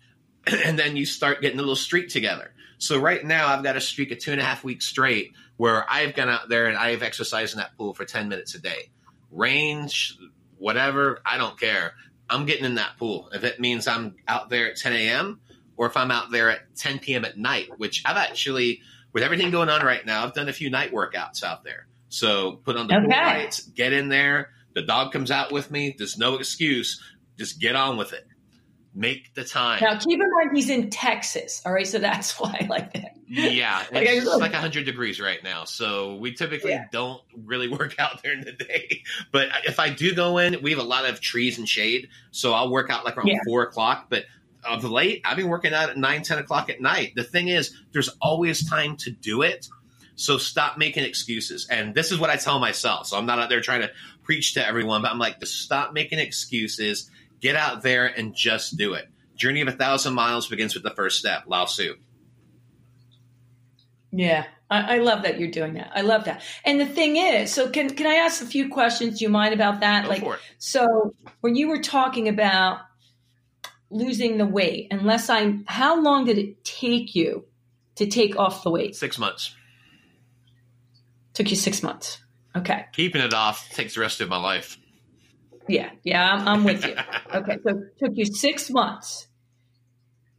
[0.64, 3.80] and then you start getting a little streak together, so right now I've got a
[3.80, 7.02] streak of two and a half weeks straight where I've gone out there and I've
[7.02, 8.90] exercised in that pool for 10 minutes a day.
[9.36, 10.18] Range,
[10.58, 11.92] whatever, I don't care.
[12.28, 13.28] I'm getting in that pool.
[13.32, 15.40] If it means I'm out there at 10 a.m.
[15.76, 17.24] or if I'm out there at 10 p.m.
[17.24, 18.80] at night, which I've actually,
[19.12, 21.86] with everything going on right now, I've done a few night workouts out there.
[22.08, 23.24] So put on the pool Okay.
[23.24, 24.50] lights, get in there.
[24.74, 25.94] The dog comes out with me.
[25.96, 27.00] There's no excuse.
[27.38, 28.26] Just get on with it.
[28.98, 29.80] Make the time.
[29.82, 31.60] Now, keep in mind he's in Texas.
[31.66, 33.12] All right, so that's why I like that.
[33.28, 35.64] Yeah, Like, it's love- like 100 degrees right now.
[35.64, 36.86] So we typically Yeah.
[36.90, 39.02] don't really work out during the day.
[39.32, 42.08] But if I do go in, we have a lot of trees and shade.
[42.30, 43.38] So I'll work out like around Yeah.
[43.46, 44.06] 4 o'clock.
[44.08, 44.24] But
[44.64, 47.12] of late, I've been working out at 9, 10 o'clock at night.
[47.16, 49.68] The thing is, there's always time to do it.
[50.14, 51.66] So stop making excuses.
[51.68, 53.08] And this is what I tell myself.
[53.08, 53.90] So I'm not out there trying to
[54.22, 57.10] preach to everyone, but I'm like, just stop making excuses.
[57.40, 59.08] Get out there and just do it.
[59.36, 61.44] Journey of a thousand miles begins with the first step.
[61.46, 61.96] Lao Tzu.
[64.10, 65.92] Yeah, I, I love that you're doing that.
[65.94, 66.42] I love that.
[66.64, 69.18] And the thing is, so can can I ask a few questions?
[69.18, 70.04] Do you mind about that?
[70.04, 72.80] Go like, so when you were talking about
[73.90, 77.44] losing the weight, unless I'm, how long did it take you
[77.96, 78.96] to take off the weight?
[78.96, 79.54] Six months.
[81.34, 82.18] Took you six months.
[82.56, 82.86] Okay.
[82.92, 84.78] Keeping it off takes the rest of my life.
[85.68, 86.94] Yeah, yeah, I'm, I'm with you.
[87.34, 89.26] Okay, so it took you six months.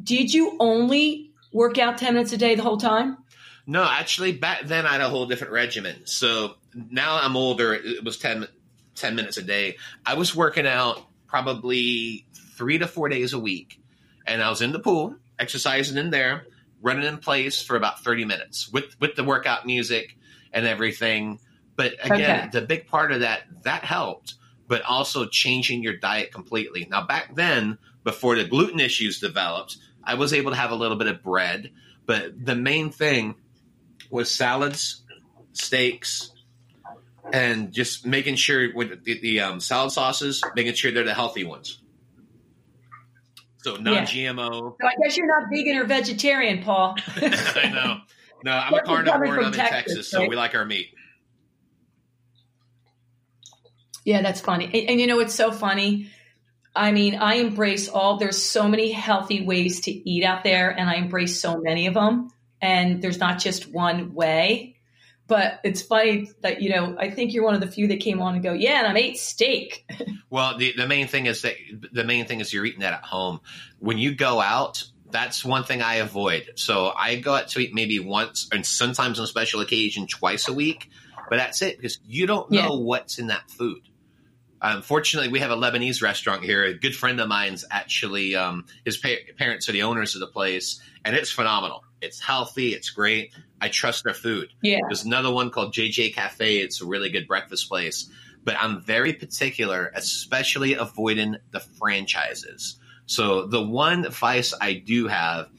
[0.01, 3.17] Did you only work out 10 minutes a day the whole time?
[3.65, 6.05] No, actually, back then I had a whole different regimen.
[6.05, 7.73] So now I'm older.
[7.73, 8.47] It was 10,
[8.95, 9.77] 10 minutes a day.
[10.05, 13.81] I was working out probably three to four days a week.
[14.25, 16.45] And I was in the pool, exercising in there,
[16.81, 20.17] running in place for about 30 minutes with, with the workout music
[20.53, 21.39] and everything.
[21.75, 22.49] But again, Okay.
[22.51, 24.35] the big part of that, that helped,
[24.67, 26.87] but also changing your diet completely.
[26.89, 30.97] Now, back then, before the gluten issues developed, I was able to have a little
[30.97, 31.71] bit of bread,
[32.05, 33.35] but the main thing
[34.09, 35.03] was salads,
[35.53, 36.31] steaks,
[37.31, 41.43] and just making sure with the, the um, salad sauces, making sure they're the healthy
[41.43, 41.81] ones.
[43.57, 44.75] So non-GMO.
[44.79, 46.95] So I guess you're not vegan or vegetarian, Paul.
[47.17, 47.97] I know.
[48.43, 50.29] No, I'm a carnivore and from I'm in Texas, Texas, so right?
[50.29, 50.93] we like our meat.
[54.07, 54.65] Yeah, that's funny.
[54.65, 56.09] And, and you know, it's so funny.
[56.73, 60.89] I mean, I embrace all, there's so many healthy ways to eat out there, and
[60.89, 62.29] I embrace so many of them.
[62.61, 64.77] And there's not just one way.
[65.27, 68.21] But it's funny that, you know, I think you're one of the few that came
[68.21, 69.85] on and go, yeah, and I ate steak.
[70.29, 71.53] Well, the, the main thing is that
[71.93, 73.39] the main thing is you're eating that at home.
[73.79, 76.49] When you go out, that's one thing I avoid.
[76.55, 80.53] So I go out to eat maybe once, and sometimes on special occasion, twice a
[80.53, 80.89] week.
[81.29, 82.69] But that's it because you don't know Yeah.
[82.69, 83.79] what's in that food.
[84.61, 86.63] Unfortunately, we have a Lebanese restaurant here.
[86.63, 90.27] A good friend of mine's actually, um, his pa- parents are the owners of the
[90.27, 91.83] place, and it's phenomenal.
[92.01, 92.73] It's healthy.
[92.73, 93.33] It's great.
[93.61, 94.49] I trust their food.
[94.61, 94.79] Yeah.
[94.87, 96.57] There's another one called JJ Cafe.
[96.57, 98.09] It's a really good breakfast place.
[98.43, 102.79] But I'm very particular, especially avoiding the franchises.
[103.05, 105.49] So the one vice I do have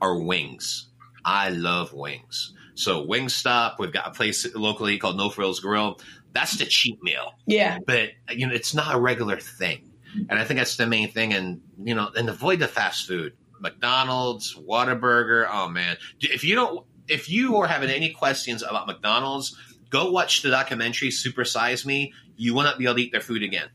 [0.00, 0.88] are wings.
[1.24, 2.54] I love wings.
[2.78, 5.98] So Wingstop, we've got a place locally called No Frills Grill.
[6.32, 7.78] That's the cheap meal Yeah.
[7.86, 9.90] but you know it's not a regular thing
[10.28, 13.32] and i think that's the main thing and you know and avoid the fast food
[13.60, 15.48] mcdonald's Whataburger.
[15.50, 19.56] oh man if you don't if you are having any questions about mcdonald's
[19.90, 23.20] go watch the documentary super size me you will not be able to eat their
[23.20, 23.68] food again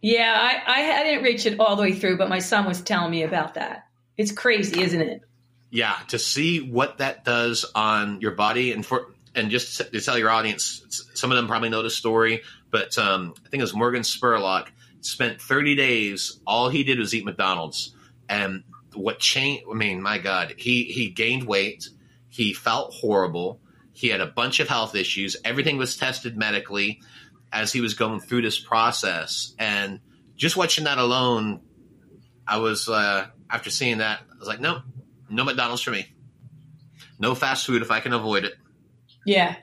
[0.00, 0.36] Yeah.
[0.36, 3.12] I, I, I didn't reach it all the way through, but my son was telling
[3.12, 3.86] me about that.
[4.16, 5.20] It's crazy, isn't it?
[5.70, 10.18] yeah to see what that does on your body and for and just to tell
[10.18, 13.74] your audience some of them probably know the story but um, i think it was
[13.74, 14.68] morgan spurlock
[15.00, 17.94] spent 30 days all he did was eat mcdonald's.
[18.28, 18.64] And
[18.94, 21.88] what changed i mean my god he he gained weight
[22.28, 23.60] he felt horrible
[23.92, 27.00] he had a bunch of health issues everything was tested medically
[27.52, 29.54] as he was going through this process.
[29.58, 30.00] And
[30.36, 31.60] just watching that alone
[32.46, 34.82] i was uh, after seeing that i was like no
[35.28, 36.06] no mcdonald's for me.
[37.18, 38.54] No fast food if i can avoid it
[39.24, 39.56] Yeah.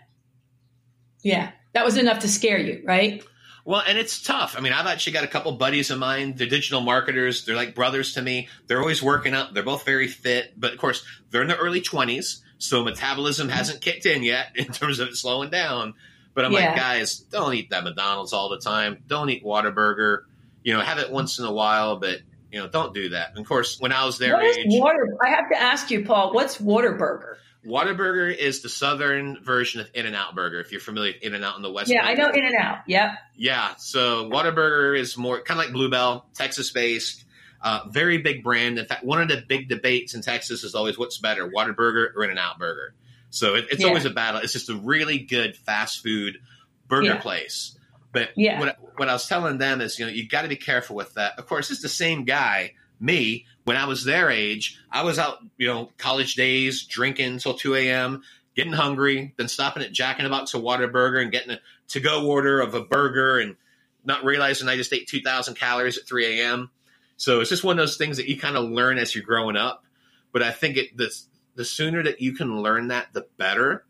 [1.24, 1.52] Yeah.
[1.74, 3.24] That was enough to scare you, right?
[3.66, 4.56] Well, and it's tough.
[4.58, 6.34] I mean, I've actually got a couple buddies of mine.
[6.36, 7.46] They're digital marketers.
[7.46, 8.48] They're like brothers to me.
[8.68, 9.54] They're always working out.
[9.54, 13.82] They're both very fit, but of course, they're in their early twenties, so metabolism hasn't
[13.82, 15.94] kicked in yet in terms of it slowing down.
[16.34, 16.68] But I'm Yeah.
[16.70, 19.04] like, guys, don't eat that McDonald's all the time.
[19.06, 20.22] Don't eat Whataburger.
[20.64, 22.20] You know, have it once in a while, but
[22.52, 23.30] you know, don't do that.
[23.30, 25.16] And of course, when I was their What age, water?
[25.24, 27.36] I have to ask you, Paul, what's Waterburger?
[27.70, 30.60] Whataburger is the southern version of In and Out Burger.
[30.60, 32.56] If you're familiar with In and Out in the West, Yeah, I know In and
[32.56, 32.80] Out.
[32.88, 33.12] Yep.
[33.36, 37.26] Yeah, so Whataburger is more kind of like Blue Bell, Texas based,
[37.62, 38.80] uh, very big brand.
[38.80, 42.24] In fact, one of the big debates in Texas is always what's better, Whataburger or
[42.24, 42.94] In and Out Burger.
[43.30, 43.88] So it, it's Yeah.
[43.90, 44.42] always a battle.
[44.42, 46.40] It's just a really good fast food
[46.88, 47.18] burger Yeah.
[47.22, 47.78] place.
[48.12, 48.60] But Yeah.
[48.60, 51.14] what, what I was telling them is, you know, you got to be careful with
[51.14, 51.38] that.
[51.38, 54.80] Of course, it's the same guy, me, when I was their age.
[54.92, 58.24] I was out, you know, college days, drinking until 2 a.m.,
[58.56, 62.00] getting hungry, then stopping at Jack in the Box of Whataburger and getting a to
[62.00, 63.58] go order of a burger and
[64.04, 66.72] not realizing I just ate 2,000 calories at 3 a.m.
[67.18, 69.56] So it's just one of those things that you kind of learn as you're growing
[69.56, 69.86] up.
[70.32, 71.16] But I think it the,
[71.54, 73.86] the sooner that you can learn that, the better,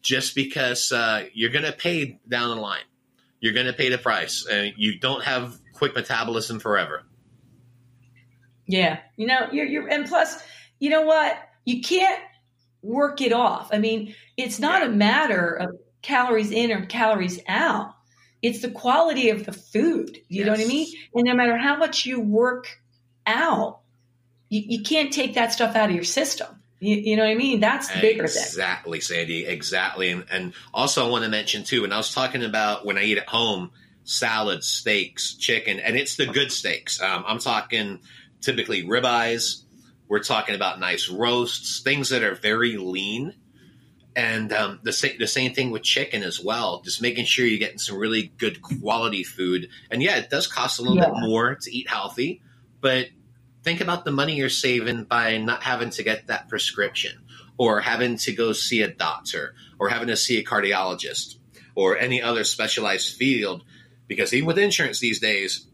[0.00, 2.84] just because uh, you're going to pay down the line.
[3.38, 4.46] You're going to pay the price.
[4.50, 7.02] And you don't have quick metabolism forever.
[8.70, 8.98] Yeah.
[9.16, 10.42] You know, you're, you're, and plus,
[10.78, 11.36] you know what?
[11.64, 12.20] You can't
[12.82, 13.70] work it off.
[13.72, 14.88] I mean, it's not Yeah.
[14.88, 17.94] a matter of calories in or calories out.
[18.42, 20.18] It's the quality of the food.
[20.28, 20.86] You know what I mean?
[21.14, 22.80] And no matter how much you work
[23.26, 23.80] out,
[24.48, 26.48] you, you can't take that stuff out of your system.
[26.78, 27.60] You, you know what I mean?
[27.60, 28.42] That's the bigger thing.
[28.42, 29.44] Exactly, Sandy.
[29.44, 30.10] Exactly.
[30.10, 33.02] And, and also, I want to mention too, when I was talking about when I
[33.02, 33.72] eat at home,
[34.04, 37.00] salads, steaks, chicken, and it's the good steaks.
[37.02, 38.00] Um, I'm talking
[38.40, 39.62] typically ribeyes.
[40.08, 43.34] We're talking about nice roasts, things that are very lean.
[44.16, 46.82] And um, the, sa- the same thing with chicken as well.
[46.82, 49.68] Just making sure you're getting some really good quality food.
[49.90, 51.06] And yeah, it does cost a little Yeah.
[51.10, 52.42] bit more to eat healthy,
[52.80, 53.06] but
[53.62, 57.12] think about the money you're saving by not having to get that prescription
[57.56, 61.36] or having to go see a doctor or having to see a cardiologist
[61.76, 63.62] or any other specialized field
[64.08, 65.66] because even with insurance these days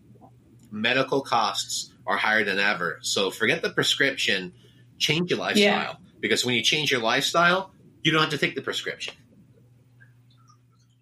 [0.71, 4.53] medical costs are higher than ever so forget the prescription
[4.99, 5.95] change your lifestyle Yeah.
[6.21, 7.71] because when you change your lifestyle
[8.03, 9.15] you don't have to take the prescription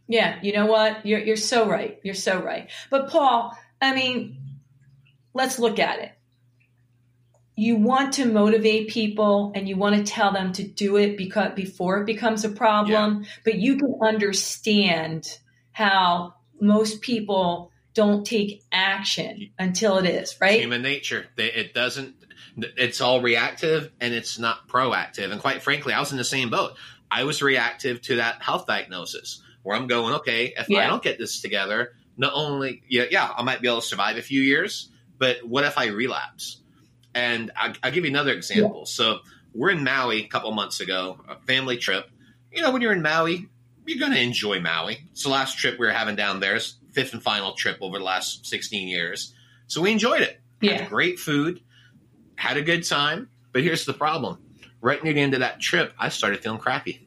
[0.06, 1.06] Yeah, you know what?
[1.06, 1.98] You're you're so right.
[2.02, 2.70] You're so right.
[2.90, 4.36] But Paul, I mean,
[5.32, 6.12] let's look at it.
[7.56, 11.54] You want to motivate people and you want to tell them to do it because
[11.54, 15.38] before it becomes a problem, but you can understand
[15.72, 20.61] how most people don't take action until it is, right?
[20.61, 21.26] human nature.
[21.37, 22.16] It doesn't
[22.57, 25.33] it's all reactive and it's not proactive.
[25.33, 26.72] And quite frankly i was in the same boat.
[27.11, 31.18] I was reactive to that health diagnosis where i'm going okay if i don't get
[31.18, 34.90] this together not only yeah, yeah i might be able to survive a few years
[35.18, 36.61] but what if i relapse?
[37.14, 38.87] And I, i'll give you another example.
[38.87, 39.20] So
[39.54, 42.11] we're in maui a couple months ago a family trip.
[42.52, 43.48] You know when you're in maui
[43.87, 44.98] you're going to enjoy maui.
[45.12, 46.57] It's the last trip we were having down there.
[46.57, 49.35] It's fifth and final trip over the last 16 years
[49.66, 50.88] so we enjoyed it Yeah.
[50.88, 51.61] great food,
[52.37, 53.28] had a good time.
[53.52, 54.38] But here's the problem:
[54.80, 57.07] right near the end of that trip, I started feeling crappy.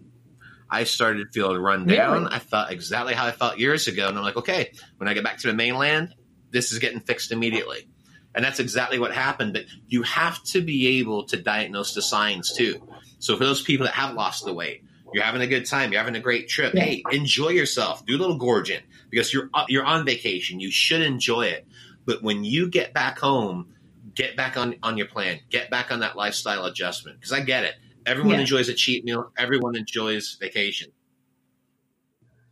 [0.69, 2.23] I started feeling run down.
[2.23, 2.34] Really?
[2.34, 5.23] I felt exactly how I felt years ago, and I'm like, okay, when I get
[5.23, 6.13] back to the mainland,
[6.52, 7.88] this is getting fixed immediately.
[8.36, 9.54] And that's exactly what happened.
[9.54, 12.82] But you have to be able to diagnose the signs too.
[13.19, 16.02] So for those people that have lost the weight, you're having a good time, you're
[16.02, 16.73] having a great trip.
[16.73, 16.84] Yeah.
[16.84, 18.06] Hey, enjoy yourself.
[18.06, 20.60] Do a little gorging because you're uh, you're on vacation.
[20.60, 21.67] You should enjoy it.
[22.06, 23.74] But when you get back home,
[24.15, 25.39] get back on on your plan.
[25.50, 27.76] Get back on that lifestyle adjustment because I get it.
[28.06, 28.41] Everyone Yeah.
[28.41, 29.32] enjoys a cheat meal.
[29.38, 30.91] Everyone enjoys vacation.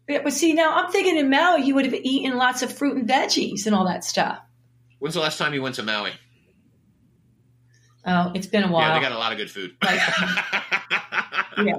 [0.08, 2.96] Yeah, but see, now I'm thinking in Maui, you would have eaten lots of fruit
[2.98, 4.38] and veggies and all that stuff.
[5.00, 6.12] When's the last time you went to Maui?
[8.06, 8.88] Oh, it's been a while.
[8.88, 9.76] Yeah, they got a lot of good food.
[9.84, 10.00] Like-
[11.58, 11.76] Yeah.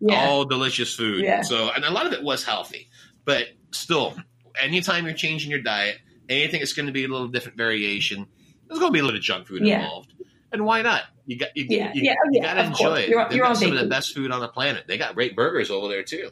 [0.00, 0.14] yeah.
[0.28, 1.24] All delicious food.
[1.24, 1.42] Yeah.
[1.42, 2.88] So, and a lot of it was healthy,
[3.24, 4.14] but still,
[4.60, 8.26] anytime you're changing your diet, anything that's going to be a little different variation,
[8.68, 9.82] there's going to be a little junk food Yeah.
[9.82, 10.12] involved.
[10.52, 11.02] And why not?
[11.26, 12.98] You got you, Yeah, you, yeah, you yeah, got to enjoy course.
[13.00, 13.08] it.
[13.08, 14.84] You're- They've you're got some of the best food on the planet.
[14.86, 16.30] They got great burgers over there too.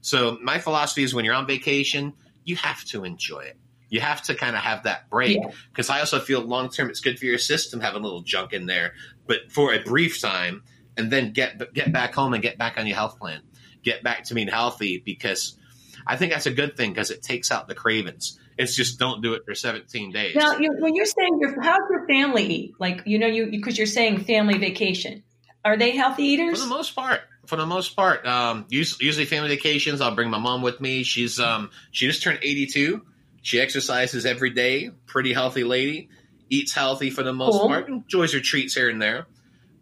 [0.00, 2.12] So my philosophy is when you're on vacation,
[2.44, 3.56] you have to enjoy it.
[3.88, 5.38] You have to kind of have that break
[5.70, 8.52] because I also feel long term it's good for your system having a little junk
[8.52, 8.94] in there,
[9.26, 10.62] but for a brief time,
[10.96, 13.40] and then get get back home and get back on your health plan,
[13.82, 15.56] get back to being healthy because
[16.06, 18.38] I think that's a good thing because it takes out the cravings.
[18.56, 20.36] It's just don't do it for 17 days.
[20.36, 22.74] Now, you, when you're saying your, how's your family eat?
[22.78, 25.24] Like, you know, you because you're saying family vacation.
[25.64, 26.60] Are they healthy eaters?
[26.60, 30.30] For the most part, for the most part, um, usually, usually family vacations, I'll bring
[30.30, 31.02] my mom with me.
[31.02, 33.02] She's um, she just turned 82.
[33.42, 34.90] She exercises every day.
[35.06, 36.10] Pretty healthy lady.
[36.50, 37.68] Eats healthy for the most Cool.
[37.68, 37.88] part.
[37.88, 39.26] Enjoys her treats here and there,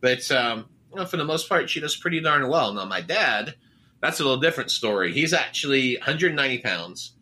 [0.01, 2.73] but um, you know, for the most part, she does pretty darn well.
[2.73, 3.55] Now, my dad,
[4.03, 5.13] that's a little different story.
[5.13, 7.13] He's actually 190 pounds,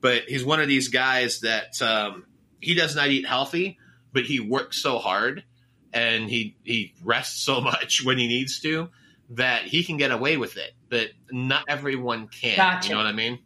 [0.00, 2.24] but he's one of these guys that um,
[2.60, 3.78] he does not eat healthy,
[4.12, 5.44] but he works so hard
[5.92, 8.88] and he he rests so much when he needs to
[9.30, 10.72] that he can get away with it.
[10.88, 12.56] But not everyone can.
[12.56, 12.88] Gotcha.
[12.88, 13.38] You know what I mean?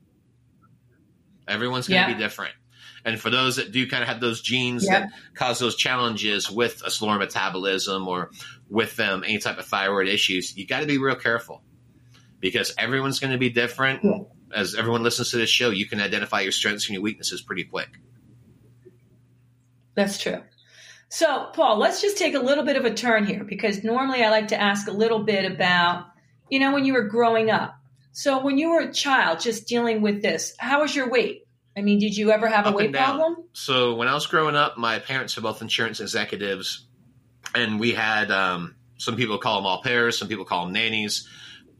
[1.47, 2.14] Everyone's going to Yeah.
[2.16, 2.55] be different.
[3.07, 5.01] And for those that do kind of have those genes Yeah.
[5.01, 8.30] that cause those challenges with a slower metabolism or
[8.70, 11.62] with them any type of thyroid issues, you got to be real careful
[12.45, 14.05] because everyone's going to be different.
[14.05, 14.18] Yeah.
[14.55, 17.64] as everyone listens to this show, you can identify your strengths and your weaknesses pretty
[17.64, 17.88] quick.
[19.95, 20.42] That's true.
[21.09, 24.28] So, Paul, let's just take a little bit of a turn here because normally I
[24.28, 26.05] like to ask a little bit about,
[26.51, 27.76] you know, when you were growing up.
[28.12, 31.47] So, when you were a child, just dealing with this, how was your weight?
[31.74, 33.36] I mean, did you ever have a weight problem?
[33.55, 36.86] So when I was growing up, my parents are both insurance executives,
[37.55, 41.26] and we had um, some people call them au pairs, some people call them nannies.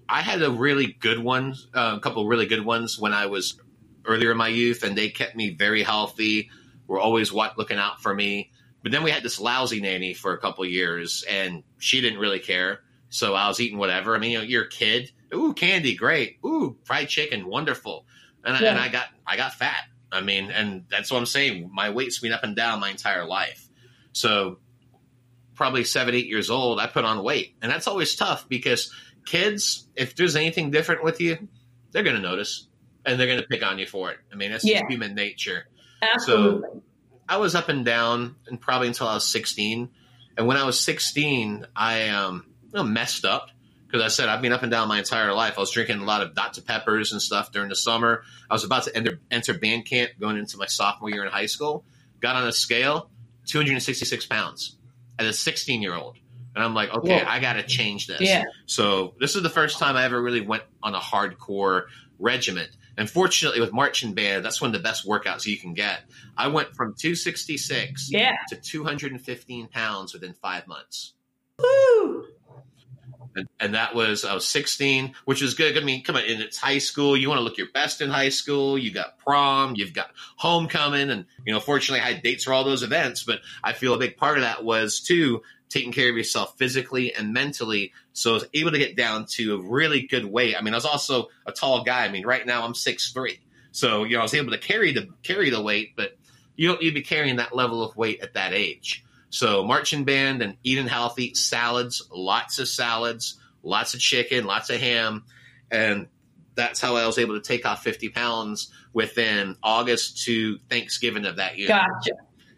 [0.09, 3.27] I had a really good one, uh, a couple of really good ones when I
[3.27, 3.59] was
[4.05, 6.51] earlier in my youth, and they kept me very healthy.
[6.87, 8.51] Were always what looking out for me.
[8.83, 12.19] But then we had this lousy nanny for a couple of years, and she didn't
[12.19, 12.81] really care.
[13.09, 14.15] So I was eating whatever.
[14.15, 15.11] I mean, you know, you're a kid.
[15.33, 16.39] Ooh, candy, great.
[16.45, 18.05] Ooh, fried chicken, wonderful.
[18.45, 19.85] And, I, and I got I got fat.
[20.13, 21.71] I mean, and that's what I'm saying.
[21.73, 23.69] My weight's been up and down my entire life.
[24.13, 24.59] So
[25.55, 27.57] probably seven, eight years old, I put on weight.
[27.63, 28.93] And that's always tough because
[29.25, 31.49] kids, if there's anything different with you,
[31.93, 32.69] they're going to notice
[33.05, 34.19] and they're going to pick on you for it.
[34.33, 34.81] I mean, that's Yeah.
[34.81, 35.67] just human nature.
[36.03, 36.69] Absolutely.
[36.73, 36.83] So
[37.29, 39.89] I was up and down and probably until I was 16.
[40.37, 43.51] And when I was 16, I um, messed up
[43.87, 45.55] because I said I've been up and down my entire life.
[45.57, 46.61] I was drinking a lot of Dr.
[46.63, 48.23] Peppers and stuff during the summer.
[48.51, 51.47] I was about to enter, enter band camp going into my sophomore year in high
[51.47, 51.85] school.
[52.21, 53.11] Got on a scale,
[53.47, 54.77] 266 pounds
[55.19, 56.17] as a 16 year old.
[56.55, 57.29] And I'm like, okay, Whoa.
[57.29, 58.21] I got to change this.
[58.21, 58.45] yeah.
[58.67, 61.85] So this is the first time I ever really went on a hardcore
[62.19, 62.71] regiment.
[62.97, 66.03] And fortunately, with marching band, that's one of the best workouts you can get.
[66.37, 68.37] I went from 266 Yeah.
[68.51, 71.15] to 215 pounds within five months.
[71.59, 72.27] Woo!
[73.37, 75.77] And, and that was, I was 16, which is good.
[75.77, 77.17] I mean, come on, and it's high school.
[77.17, 78.79] You want to look your best in high school.
[78.79, 81.11] You got prom, you've got homecoming.
[81.11, 83.25] And, you know, fortunately, I had dates for all those events.
[83.25, 85.43] But I feel a big part of that was, too,
[85.75, 87.93] taking care of yourself physically and mentally.
[88.13, 90.55] So I was able to get down to a really good weight.
[90.57, 92.05] I mean, I was also a tall guy.
[92.05, 93.39] I mean, right now I'm 6'3.
[93.73, 96.17] So, you know, I was able to carry the carry the weight, but
[96.55, 99.05] you don't need to be carrying that level of weight at that age.
[99.31, 104.79] So marching band and eating healthy, salads, lots of salads, lots of chicken, lots of
[104.79, 105.25] ham.
[105.73, 106.07] And
[106.55, 111.37] that's how I was able to take off 50 pounds within August to Thanksgiving of
[111.37, 111.67] that year.
[111.67, 112.13] Gotcha.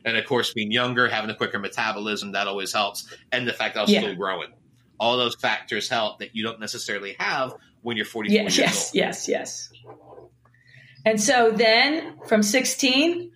[0.06, 3.12] And of course, being younger, having a quicker metabolism, that always helps.
[3.32, 4.00] And the fact that I was Yeah.
[4.02, 4.52] still growing.
[4.98, 7.52] All those factors help that you don't necessarily have
[7.82, 8.94] when you're 44 Yeah, years yes, old.
[8.94, 9.70] yes, yes.
[11.04, 13.32] And so then from 16,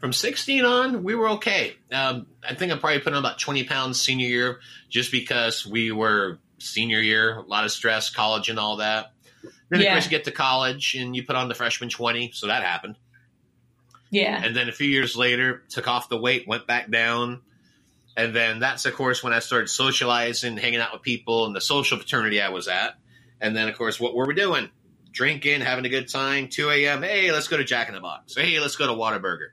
[0.00, 1.74] From 16 on, we were okay.
[1.92, 5.92] Um, I think I probably put on about 20 pounds senior year just because we
[5.92, 9.12] were senior year, a lot of stress, college, and all that.
[9.68, 9.88] Then, Yeah.
[9.88, 12.62] of course, you get to college and you put on the freshman 20, so that
[12.64, 12.96] happened.
[14.10, 14.42] Yeah.
[14.44, 17.42] And then a few years later, took off the weight, went back down.
[18.16, 21.60] And then that's, of course, when I started socializing, hanging out with people in the
[21.60, 22.94] social fraternity I was at.
[23.40, 24.68] And then, of course, what were we doing?
[25.12, 26.48] Drinking, having a good time.
[26.48, 27.02] 2 a.m.
[27.02, 28.34] Hey, let's go to Jack in the Box.
[28.36, 29.48] Hey, let's go to Whataburger.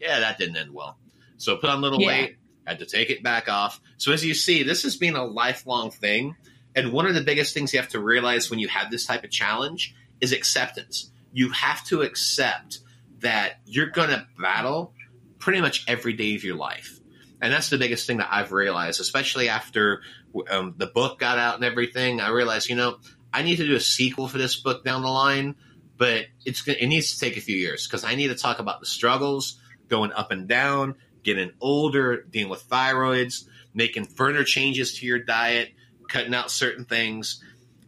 [0.00, 0.98] Yeah, that didn't end well.
[1.36, 2.06] So put on a little Yeah.
[2.08, 2.36] weight,
[2.66, 3.80] had to take it back off.
[3.98, 6.34] So as you see, this has been a lifelong thing.
[6.74, 9.24] And one of the biggest things you have to realize when you have this type
[9.24, 11.10] of challenge is acceptance.
[11.32, 12.80] You have to accept
[13.20, 14.94] that you're going to battle
[15.38, 16.98] pretty much every day of your life.
[17.40, 20.02] And that's the biggest thing that I've realized, especially after
[20.50, 22.20] um, the book got out and everything.
[22.20, 22.98] I realized, you know,
[23.32, 25.54] I need to do a sequel for this book down the line,
[25.96, 28.80] but it's it needs to take a few years because I need to talk about
[28.80, 33.44] the struggles, going up and down, getting older, dealing with thyroids,
[33.74, 35.70] making further changes to your diet,
[36.08, 37.42] cutting out certain things.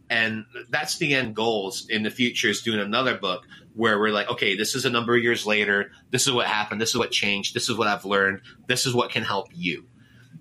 [0.09, 4.29] And that's the end goals in the future is doing another book where we're like,
[4.29, 5.91] okay, this is a number of years later.
[6.09, 6.81] This is what happened.
[6.81, 7.53] This is what changed.
[7.53, 8.41] This is what I've learned.
[8.67, 9.85] This is what can help you.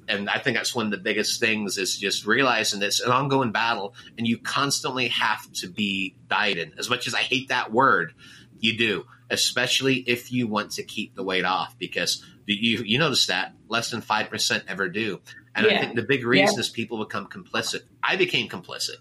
[0.09, 3.53] And I think that's one of the biggest things is just realizing it's an ongoing
[3.53, 6.73] battle and you constantly have to be dieting.
[6.79, 8.15] As much as I hate that word,
[8.59, 13.27] you do, especially if you want to keep the weight off because you, you notice
[13.27, 15.21] that less than 5% ever do.
[15.55, 17.81] And I think the big reason is people become complicit.
[18.03, 18.97] I became complicit.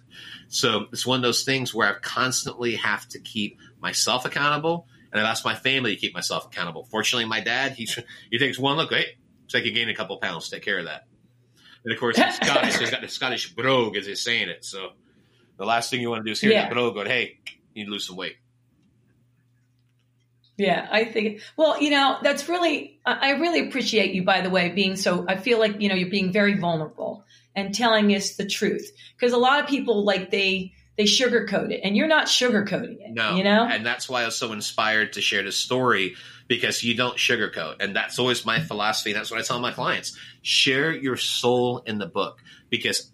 [0.47, 5.19] So it's one of those things where I constantly have to keep myself accountable, and
[5.21, 6.85] I've asked my family to keep myself accountable.
[6.85, 7.87] Fortunately, my dad he
[8.31, 9.17] he takes one look, hey,
[9.47, 11.05] so I can gain a couple pounds, take care of that.
[11.83, 14.65] And of course, he's Scottish, so he's got the Scottish brogue as he's saying it.
[14.65, 14.89] So
[15.57, 16.63] the last thing you want to do is hear Yeah.
[16.63, 17.39] that brogue going, hey,
[17.73, 18.35] you need to lose some weight.
[20.57, 21.41] Yeah, I think.
[21.55, 22.99] Well, you know, that's really.
[23.05, 25.25] I really appreciate you, by the way, being so.
[25.27, 27.23] I feel like you know you're being very vulnerable
[27.55, 31.79] and telling us the truth because a lot of people like they they sugarcoat it,
[31.81, 33.13] and you're not sugarcoating it.
[33.13, 33.65] No, you know.
[33.65, 36.15] and that's why I was so inspired to share this story
[36.49, 39.11] because you don't sugarcoat, and that's always my philosophy.
[39.11, 43.13] And that's what I tell my clients: share your soul in the book because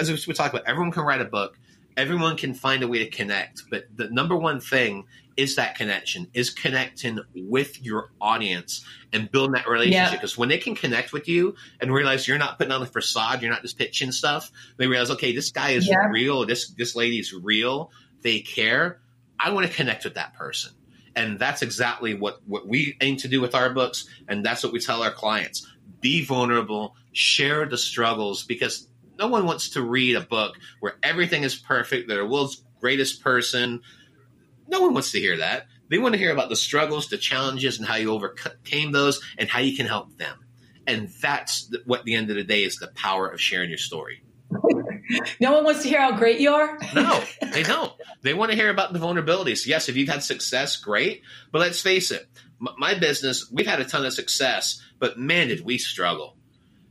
[0.00, 1.58] as we talk about, everyone can write a book.
[1.94, 5.04] everyone can find a way to connect, but the number one thing
[5.36, 10.12] is that connection, is connecting with your audience and building that relationship.
[10.12, 10.40] Because yeah.
[10.40, 13.50] when they can connect with you and realize you're not putting on a facade, you're
[13.50, 16.06] not just pitching stuff, they realize, okay, this guy is yeah.
[16.08, 17.90] real, this this lady is real,
[18.22, 19.00] they care.
[19.38, 20.72] I want to connect with that person.
[21.14, 24.06] And that's exactly what, what we aim to do with our books.
[24.28, 25.66] And that's what we tell our clients.
[26.00, 31.42] Be vulnerable, share the struggles because no one wants to read a book where everything
[31.42, 32.08] is perfect.
[32.08, 33.80] They're the world's greatest person.
[34.68, 35.66] No one wants to hear that.
[35.88, 39.48] They want to hear about the struggles, the challenges, and how you overcame those, and
[39.48, 40.44] how you can help them.
[40.86, 44.22] And that's what the end of the day is the power of sharing your story.
[45.40, 46.78] no one wants to hear how great you are.
[46.94, 47.92] no, they don't.
[48.22, 49.66] They want to hear about the vulnerabilities.
[49.66, 51.22] Yes, if you've had success, great.
[51.52, 55.64] But let's face it, my business, we've had a ton of success, but man, did
[55.64, 56.36] we struggle.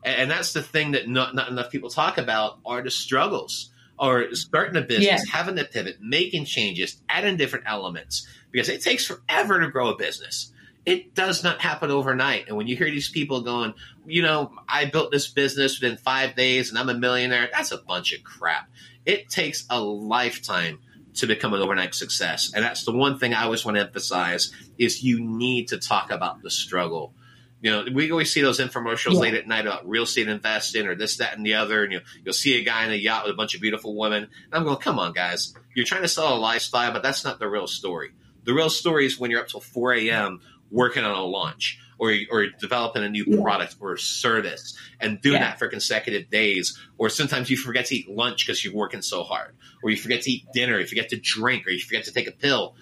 [0.03, 4.33] And that's the thing that not, not enough people talk about are the struggles or
[4.35, 5.31] starting a business, yeah.
[5.31, 9.97] having to pivot, making changes, adding different elements because it takes forever to grow a
[9.97, 10.51] business.
[10.85, 12.47] It does not happen overnight.
[12.47, 13.73] And when you hear these people going,
[14.05, 17.77] you know, I built this business within five days and I'm a millionaire, that's a
[17.77, 18.69] bunch of crap.
[19.05, 20.79] It takes a lifetime
[21.15, 22.51] to become an overnight success.
[22.53, 26.11] And that's the one thing I always want to emphasize is you need to talk
[26.11, 27.13] about the struggle
[27.61, 29.19] you know, we always see those infomercials yeah.
[29.19, 31.83] late at night about real estate investing or this, that, and the other.
[31.83, 34.23] And you, you'll see a guy in a yacht with a bunch of beautiful women.
[34.23, 35.53] And I'm going, come on, guys.
[35.73, 38.11] You're trying to sell a lifestyle, but that's not the real story.
[38.43, 40.41] The real story is when you're up till 4 a.m.
[40.69, 43.41] working on a launch or, or developing a new yeah.
[43.41, 45.49] product or service and doing yeah.
[45.49, 46.79] that for consecutive days.
[46.97, 50.21] Or sometimes you forget to eat lunch because you're working so hard, or you forget
[50.23, 52.75] to eat dinner, you forget to drink, or you forget to take a pill.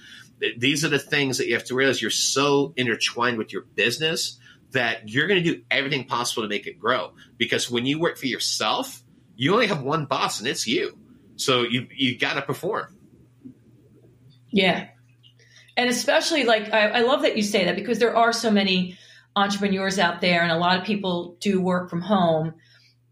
[0.58, 4.40] These are the things that you have to realize you're so intertwined with your business
[4.74, 7.14] that you're going to do everything possible to make it grow.
[7.38, 9.02] Because when you work for yourself,
[9.36, 10.98] you only have one boss, and it's you.
[11.36, 12.96] So you you got to perform.
[14.52, 14.90] Yeah,
[15.76, 18.98] and especially like I, I love that you say that because there are so many
[19.36, 22.54] entrepreneurs out there, and a lot of people do work from home.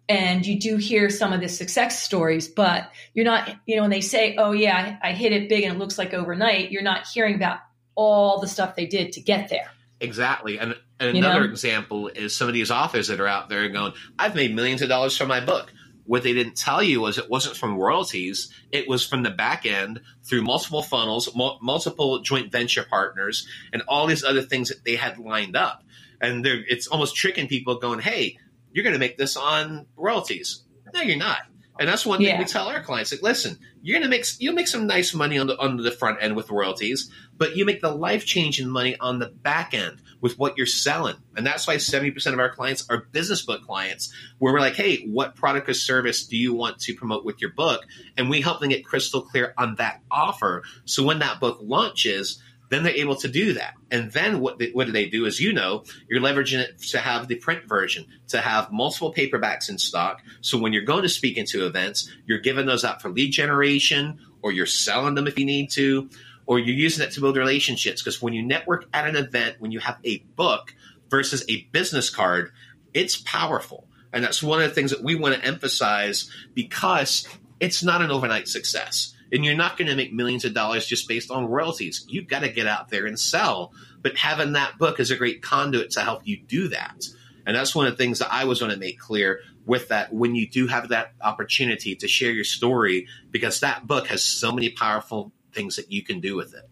[0.09, 3.91] And you do hear some of the success stories, but you're not, you know, when
[3.91, 6.81] they say, oh, yeah, I, I hit it big and it looks like overnight, you're
[6.81, 7.59] not hearing about
[7.95, 9.71] all the stuff they did to get there.
[10.01, 10.59] Exactly.
[10.59, 11.51] And, and another know?
[11.51, 14.89] example is some of these authors that are out there going, I've made millions of
[14.89, 15.73] dollars from my book.
[16.05, 19.65] What they didn't tell you was it wasn't from royalties, it was from the back
[19.65, 21.29] end through multiple funnels,
[21.61, 25.83] multiple joint venture partners, and all these other things that they had lined up.
[26.21, 28.37] And it's almost tricking people going, hey,
[28.71, 30.63] you're going to make this on royalties.
[30.93, 31.39] No, you're not.
[31.79, 32.39] And that's one thing yeah.
[32.39, 35.47] we tell our clients: like, listen, you're gonna make you'll make some nice money on
[35.47, 39.19] the on the front end with royalties, but you make the life changing money on
[39.19, 41.15] the back end with what you're selling.
[41.35, 45.07] And that's why 70% of our clients are business book clients, where we're like, hey,
[45.07, 47.85] what product or service do you want to promote with your book?
[48.17, 50.63] And we help them get crystal clear on that offer.
[50.85, 52.41] So when that book launches,
[52.71, 53.73] then they're able to do that.
[53.91, 55.25] And then what, they, what do they do?
[55.25, 59.69] As you know, you're leveraging it to have the print version, to have multiple paperbacks
[59.69, 60.21] in stock.
[60.39, 64.19] So when you're going to speak into events, you're giving those out for lead generation,
[64.41, 66.09] or you're selling them if you need to,
[66.45, 68.01] or you're using it to build relationships.
[68.01, 70.73] Because when you network at an event, when you have a book
[71.09, 72.53] versus a business card,
[72.93, 73.85] it's powerful.
[74.13, 77.27] And that's one of the things that we want to emphasize because
[77.59, 81.07] it's not an overnight success and you're not going to make millions of dollars just
[81.07, 82.05] based on royalties.
[82.07, 83.73] You've got to get out there and sell.
[84.01, 87.05] But having that book is a great conduit to help you do that.
[87.45, 90.13] And that's one of the things that I was going to make clear with that
[90.13, 94.51] when you do have that opportunity to share your story, because that book has so
[94.51, 96.69] many powerful things that you can do with it.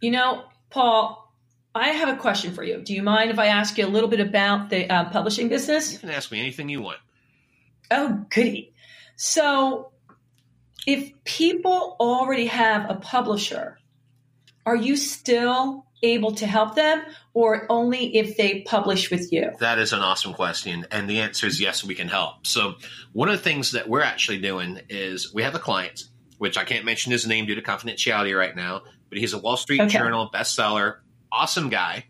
[0.00, 1.32] You know, Paul,
[1.74, 2.80] I have a question for you.
[2.82, 5.92] Do you mind if I ask you a little bit about the uh, publishing business?
[5.92, 6.98] You can ask me anything you want.
[7.90, 8.74] Oh, goody.
[9.16, 9.92] So,
[10.86, 13.78] if people already have a publisher,
[14.64, 17.02] are you still able to help them
[17.34, 19.50] or only if they publish with you?
[19.58, 20.86] That is an awesome question.
[20.90, 22.46] And the answer is yes, we can help.
[22.46, 22.74] So,
[23.12, 26.04] one of the things that we're actually doing is we have a client,
[26.38, 29.56] which I can't mention his name due to confidentiality right now, but he's a Wall
[29.56, 29.98] Street okay.
[29.98, 30.98] Journal bestseller,
[31.32, 32.04] awesome guy.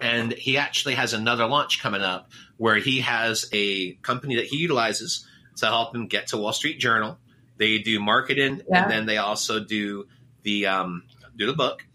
[0.00, 4.58] And he actually has another launch coming up where he has a company that he
[4.58, 7.18] utilizes to help him get to Wall Street Journal
[7.56, 8.82] they do marketing, yeah.
[8.82, 10.06] and then they also do
[10.42, 11.04] the um,
[11.36, 11.86] do the book.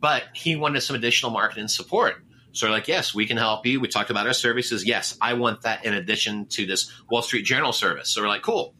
[0.00, 2.16] But he wanted some additional marketing support.
[2.52, 3.80] So we're like, yes, we can help you.
[3.80, 4.84] We talked about our services.
[4.86, 8.10] Yes, I want that in addition to this Wall Street Journal service.
[8.10, 8.74] So we're like, cool,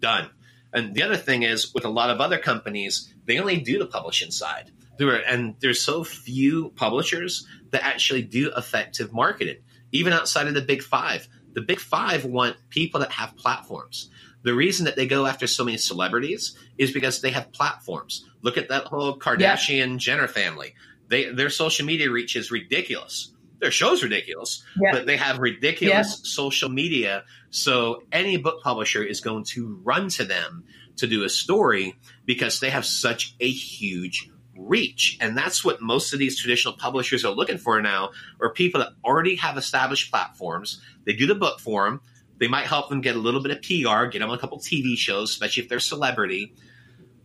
[0.00, 0.30] done.
[0.72, 3.86] And the other thing is, with a lot of other companies, they only do the
[3.86, 4.70] publishing side.
[4.98, 9.58] There are, and there's so few publishers that actually do effective marketing,
[9.92, 11.28] even outside of the big five.
[11.54, 14.10] The big five want people that have platforms
[14.46, 18.24] The reason that they go after so many celebrities is because they have platforms.
[18.42, 20.76] Look at that whole Kardashian Jenner family.
[21.08, 23.32] They their social media reach is ridiculous.
[23.58, 24.92] Their show's ridiculous, Yeah.
[24.92, 27.24] but they have ridiculous social media.
[27.50, 30.62] So any book publisher is going to run to them
[30.98, 35.18] to do a story because they have such a huge reach.
[35.20, 38.92] And that's what most of these traditional publishers are looking for now are people that
[39.04, 40.80] already have established platforms.
[41.04, 42.00] They do the book for them.
[42.38, 44.58] They might help them get a little bit of PR, get them on a couple
[44.58, 46.54] TV shows, especially if they're celebrity.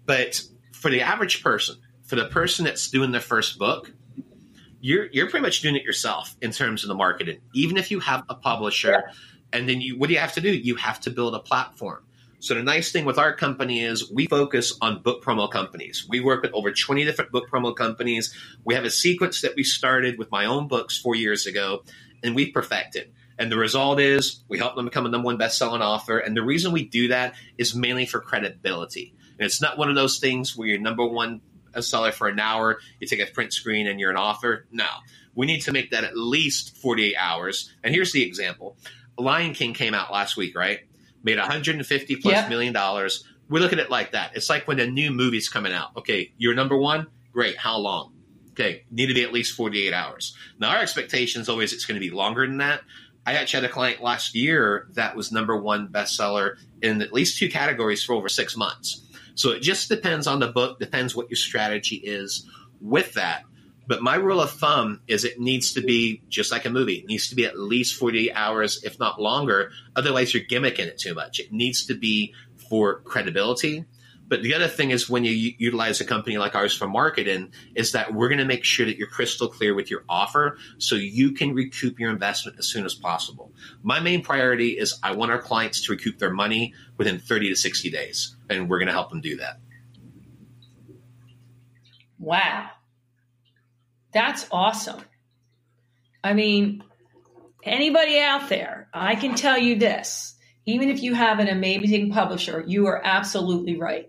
[0.05, 0.41] But
[0.73, 3.91] for the average person, for the person that's doing their first book,
[4.79, 7.39] you're you're pretty much doing it yourself in terms of the marketing.
[7.53, 9.03] Even if you have a publisher,
[9.53, 10.49] and then you what do you have to do?
[10.51, 12.03] You have to build a platform.
[12.39, 16.07] So the nice thing with our company is we focus on book promo companies.
[16.09, 18.35] We work with over 20 different book promo companies.
[18.65, 21.83] We have a sequence that we started with my own books four years ago,
[22.23, 23.11] and we perfected.
[23.41, 26.19] And the result is we help them become a number one best-selling author.
[26.19, 29.15] And the reason we do that is mainly for credibility.
[29.39, 31.41] And it's not one of those things where you're number one
[31.79, 34.67] seller for an hour, you take a print screen, and you're an author.
[34.71, 34.85] No,
[35.33, 37.73] we need to make that at least 48 hours.
[37.83, 38.77] And here's the example:
[39.17, 40.81] Lion King came out last week, right?
[41.23, 42.49] Made 150 plus Yep.
[42.49, 43.23] million dollars.
[43.49, 44.35] We look at it like that.
[44.35, 45.97] It's like when a new movie's coming out.
[45.97, 47.07] Okay, you're number one.
[47.33, 47.57] Great.
[47.57, 48.13] How long?
[48.51, 50.35] Okay, need to be at least 48 hours.
[50.59, 52.81] Now, our expectation is always it's going to be longer than that.
[53.25, 57.37] I actually had a client last year that was number one bestseller in at least
[57.37, 59.05] two categories for over six months.
[59.35, 62.47] So it just depends on the book, depends what your strategy is
[62.79, 63.43] with that.
[63.87, 66.95] But my rule of thumb is it needs to be just like a movie.
[66.95, 69.71] It needs to be at least 48 hours, if not longer.
[69.95, 71.39] Otherwise, you're gimmicking it too much.
[71.39, 72.33] It needs to be
[72.69, 73.85] for credibility.
[74.31, 77.91] But the other thing is when you utilize a company like ours for marketing is
[77.91, 81.33] that we're going to make sure that you're crystal clear with your offer so you
[81.33, 83.51] can recoup your investment as soon as possible.
[83.83, 87.57] My main priority is I want our clients to recoup their money within 30 to
[87.57, 89.59] 60 days, and we're going to help them do that.
[92.17, 92.69] Wow.
[94.13, 95.01] That's awesome.
[96.23, 96.85] I mean,
[97.63, 100.35] anybody out there, I can tell you this.
[100.65, 104.07] Even if you have an amazing publisher, you are absolutely right.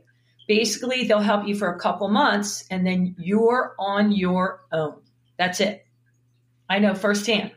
[0.48, 5.00] Basically, they'll help you for a couple months and then you're on your own.
[5.38, 5.86] That's it.
[6.68, 7.52] I know firsthand.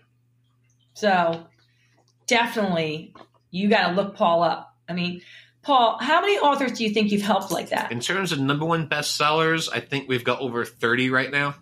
[0.94, 1.46] So
[2.28, 3.14] definitely,
[3.52, 4.76] you got to look Paul up.
[4.88, 5.22] I mean,
[5.62, 7.92] Paul, how many authors do you think you've helped like that?
[7.92, 11.56] In terms of number one bestsellers, I think we've got over 30 right now,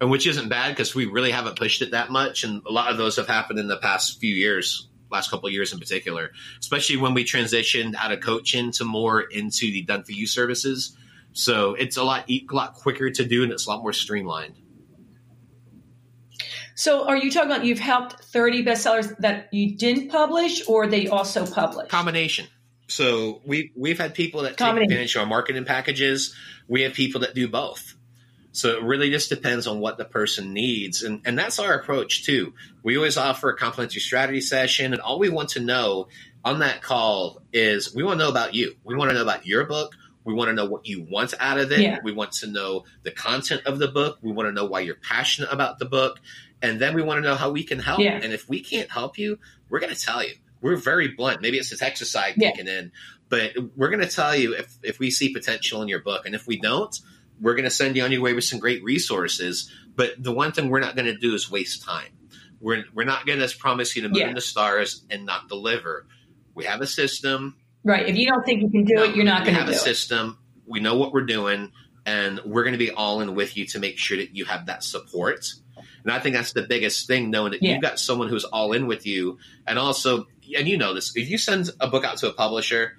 [0.00, 2.44] and which isn't bad because we really haven't pushed it that much.
[2.44, 5.52] And a lot of those have happened in the past few years, last couple of
[5.52, 10.02] years in particular, especially when we transitioned out of coaching to more into the done
[10.02, 10.96] for you services.
[11.32, 14.54] So it's a lot, a lot quicker to do and it's a lot more streamlined.
[16.74, 21.06] So, are you talking about you've helped 30 bestsellers that you didn't publish or they
[21.06, 21.90] also published?
[21.90, 22.46] Combination.
[22.88, 26.34] So we we've had people that take advantage of our marketing packages.
[26.68, 27.94] We have people that do both.
[28.52, 32.24] So it really just depends on what the person needs, and and that's our approach
[32.24, 32.52] too.
[32.82, 36.08] We always offer a complimentary strategy session, and all we want to know
[36.44, 38.74] on that call is we want to know about you.
[38.84, 39.94] We want to know about your book.
[40.24, 41.80] We want to know what you want out of it.
[41.80, 41.98] Yeah.
[42.04, 44.18] We want to know the content of the book.
[44.22, 46.20] We want to know why you're passionate about the book,
[46.60, 48.00] and then we want to know how we can help.
[48.00, 48.20] Yeah.
[48.22, 49.38] And if we can't help you,
[49.68, 50.34] we're going to tell you.
[50.60, 51.40] We're very blunt.
[51.40, 52.50] Maybe it's the Texas side Yeah.
[52.50, 52.92] kicking in,
[53.28, 56.24] but we're going to tell you if, if we see potential in your book.
[56.24, 56.96] And if we don't,
[57.40, 59.70] we're going to send you on your way with some great resources.
[59.94, 62.08] But the one thing we're not going to do is waste time.
[62.60, 64.28] We're, we're not going to promise you the moon Yeah.
[64.28, 66.06] and the stars and not deliver.
[66.54, 67.56] We have a system.
[67.84, 68.08] Right.
[68.08, 69.76] If you don't think you can do it, you're not going to have do a
[69.76, 69.80] it.
[69.80, 70.38] system.
[70.66, 71.72] We know what we're doing,
[72.06, 74.66] and we're going to be all in with you to make sure that you have
[74.66, 75.52] that support.
[76.04, 77.72] And I think that's the biggest thing, knowing that Yeah.
[77.72, 80.26] you've got someone who's all in with you, and also,
[80.56, 82.96] and you know this, if you send a book out to a publisher,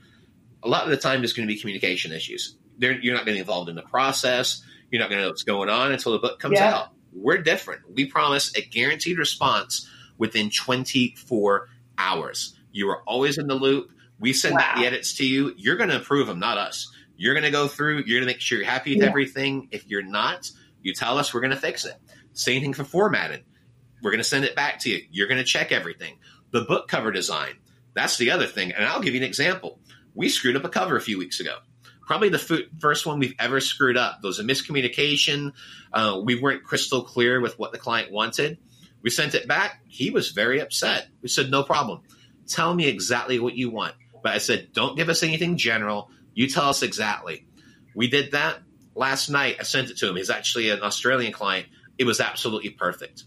[0.61, 2.57] a lot of the time there's going to be communication issues.
[2.78, 4.61] They're, you're not going to be involved in the process.
[4.91, 6.74] You're not going to know what's going on until the book comes Yeah.
[6.74, 6.88] out.
[7.13, 7.82] We're different.
[7.93, 12.55] We promise a guaranteed response within 24 hours.
[12.71, 13.91] You are always in the loop.
[14.19, 14.82] We send back Wow.
[14.82, 15.53] the edits to you.
[15.57, 16.91] You're going to approve them, not us.
[17.15, 18.03] You're going to go through.
[18.05, 19.09] You're going to make sure you're happy with Yeah.
[19.09, 19.67] everything.
[19.71, 20.49] If you're not,
[20.82, 21.34] you tell us.
[21.34, 21.95] We're going to fix it.
[22.34, 23.41] Same thing for formatting.
[24.01, 25.01] We're going to send it back to you.
[25.11, 26.17] You're going to check everything.
[26.51, 27.53] The book cover design.
[27.93, 28.71] That's the other thing.
[28.71, 29.80] And I'll give you an example.
[30.15, 31.57] We screwed up a cover a few weeks ago.
[32.06, 34.22] Probably the fu- first one we've ever screwed up.
[34.22, 35.54] There was a miscommunication.
[35.91, 38.58] Uh, we weren't crystal clear with what the client wanted.
[39.01, 39.82] We sent it back.
[39.88, 41.08] He was very upset.
[41.22, 42.01] We said, no problem.
[42.47, 43.95] Tell me exactly what you want.
[44.22, 46.10] But I said, don't give us anything general.
[46.34, 47.45] You tell us exactly.
[47.95, 48.60] We did that
[48.95, 49.58] last night.
[49.60, 50.16] I sent it to him.
[50.16, 51.68] He's actually an Australian client.
[51.97, 53.24] It was absolutely perfect.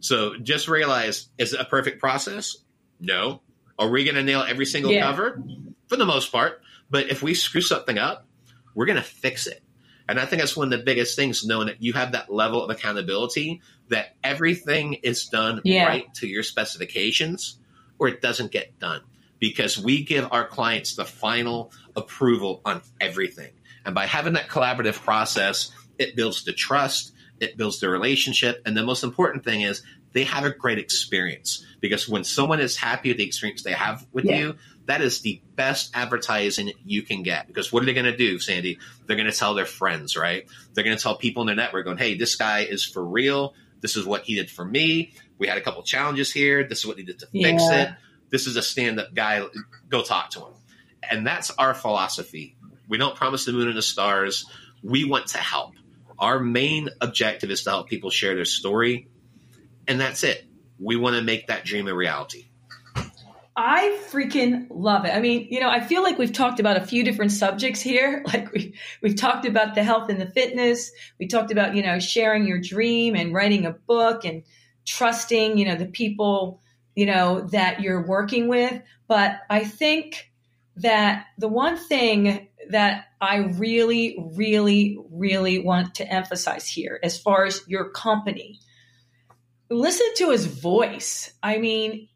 [0.00, 2.56] So just realize is it a perfect process?
[3.00, 3.40] No.
[3.78, 5.02] Are we going to nail every single Yeah.
[5.02, 5.42] cover?
[5.88, 6.60] for the most part.
[6.90, 8.26] But if we screw something up,
[8.74, 9.62] we're going to fix it.
[10.08, 12.62] And I think that's one of the biggest things, knowing that you have that level
[12.64, 15.86] of accountability that everything is done Yeah.
[15.86, 17.58] right to your specifications
[17.98, 19.02] or it doesn't get done
[19.38, 23.50] because we give our clients the final approval on everything.
[23.84, 28.62] And by having that collaborative process, it builds the trust, it builds the relationship.
[28.64, 29.82] And the most important thing is
[30.12, 34.06] they have a great experience because when someone is happy with the experience they have
[34.12, 34.38] with Yeah.
[34.38, 34.56] you,
[34.88, 37.46] that is the best advertising you can get.
[37.46, 38.78] Because what are they going to do, Sandy?
[39.06, 40.46] They're going to tell their friends, right?
[40.72, 43.54] They're going to tell people in their network, going, "Hey, this guy is for real.
[43.80, 45.12] This is what he did for me.
[45.36, 46.64] We had a couple challenges here.
[46.64, 47.90] This is what he did to fix it.
[48.30, 49.44] This is a stand-up guy.
[49.88, 50.54] Go talk to him."
[51.08, 52.56] And that's our philosophy.
[52.88, 54.46] We don't promise the moon and the stars.
[54.82, 55.74] We want to help.
[56.18, 59.08] Our main objective is to help people share their story,
[59.86, 60.44] and that's it.
[60.78, 62.47] We want to make that dream a reality.
[63.60, 65.12] I freaking love it.
[65.12, 68.24] I mean, you know, I feel like we've talked about a few different subjects here.
[68.32, 70.92] Like we we've talked about the health and the fitness.
[71.18, 74.44] We talked about, you know, sharing your dream and writing a book and
[74.86, 76.60] trusting, you know, the people,
[76.94, 78.80] you know, that you're working with.
[79.08, 80.30] But I think
[80.76, 87.44] that the one thing that I really, really, really want to emphasize here, as far
[87.44, 88.60] as your company,
[89.68, 91.32] listen to his voice.
[91.42, 92.08] I mean,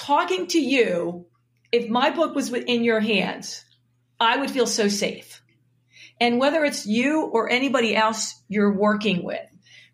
[0.00, 1.26] talking to you,
[1.70, 3.64] if my book was in your hands,
[4.18, 5.42] I would feel so safe.
[6.20, 9.40] And whether it's you or anybody else you're working with,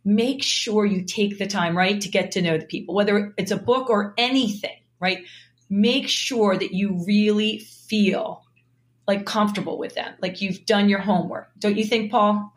[0.04, 3.50] make sure you take the time, right, to get to know the people, whether it's
[3.50, 5.24] a book or anything, right?
[5.68, 8.44] Make sure that you really feel
[9.06, 11.48] like comfortable with them, like you've done your homework.
[11.58, 12.52] Don't you think, Paul?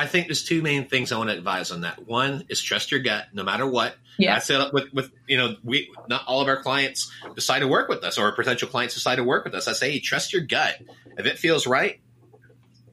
[0.00, 2.06] I think there's two main things I want to advise on that.
[2.06, 3.94] One is trust your gut, no matter what.
[4.18, 4.34] Yeah.
[4.36, 7.88] I said with with you know we not all of our clients decide to work
[7.88, 9.68] with us, or potential clients decide to work with us.
[9.68, 10.74] I say, hey, trust your gut.
[11.18, 12.00] If it feels right,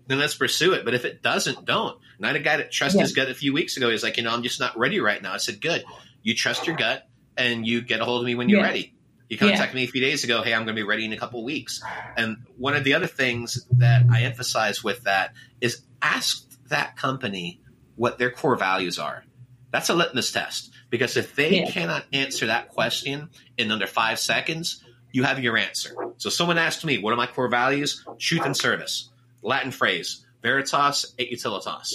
[0.07, 0.83] then let's pursue it.
[0.85, 1.97] But if it doesn't, don't.
[2.17, 3.03] And I had a guy that trusted Yeah.
[3.03, 3.89] his gut a few weeks ago.
[3.89, 5.33] He's like, you know, I'm just not ready right now.
[5.33, 5.83] I said, good.
[6.23, 7.03] You trust your gut,
[7.37, 8.65] and you get a hold of me when you're Yeah.
[8.67, 8.93] ready.
[9.29, 10.41] You contacted me a few days ago.
[10.41, 11.81] Hey, I'm going to be ready in a couple of weeks.
[12.15, 17.61] And one of the other things that I emphasize with that is ask that company
[17.95, 19.23] what their core values are.
[19.71, 21.71] That's a litmus test because if they Yeah.
[21.71, 25.95] cannot answer that question in under five seconds, you have your answer.
[26.17, 28.05] So someone asked me, what are my core values?
[28.19, 29.09] Truth and service.
[29.41, 31.93] Latin phrase, veritas et utilitas.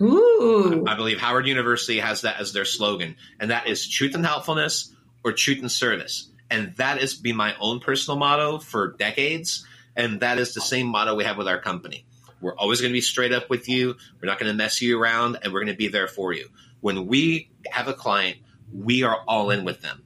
[0.00, 0.84] Ooh.
[0.86, 4.92] I believe Howard University has that as their slogan, and that is truth and helpfulness
[5.22, 6.28] or truth and service.
[6.50, 9.64] And that has been my own personal motto for decades,
[9.96, 12.04] and that is the same motto we have with our company.
[12.44, 13.96] We're always going to be straight up with you.
[14.20, 16.48] We're not going to mess you around, and we're going to be there for you.
[16.80, 18.38] When we have a client,
[18.72, 20.02] we are all in with them.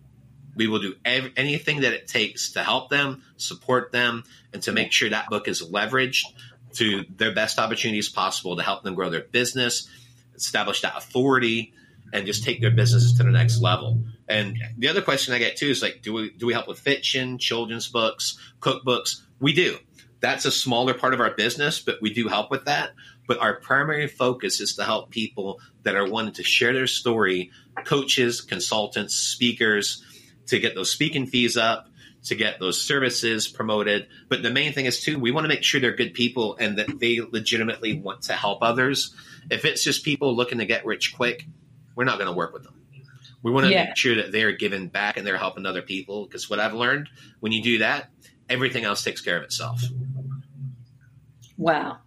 [0.55, 4.73] We will do ev- anything that it takes to help them, support them, and to
[4.73, 6.25] make sure that book is leveraged
[6.75, 9.89] to their best opportunities possible to help them grow their business,
[10.35, 11.73] establish that authority,
[12.13, 14.03] and just take their businesses to the next level.
[14.29, 16.79] And the other question I get too is like, do we do we help with
[16.79, 19.23] fiction, children's books, cookbooks?
[19.41, 19.79] We do.
[20.21, 22.91] That's a smaller part of our business, but we do help with that.
[23.27, 27.51] But our primary focus is to help people that are wanting to share their story,
[27.85, 30.05] coaches, consultants, speakers,
[30.47, 31.89] to get those speaking fees up,
[32.25, 34.09] to get those services promoted.
[34.29, 36.79] But the main thing is too, we want to make sure they're good people and
[36.79, 39.15] that they legitimately want to help others.
[39.51, 41.47] If it's just people looking to get rich quick,
[41.95, 42.75] we're not going to work with them.
[43.43, 43.85] We want to Yeah.
[43.85, 46.27] make sure that they're giving back and they're helping other people.
[46.27, 47.09] Because what I've learned,
[47.41, 48.11] when you do that,
[48.49, 49.83] everything else takes care of itself.
[51.57, 51.99] Wow.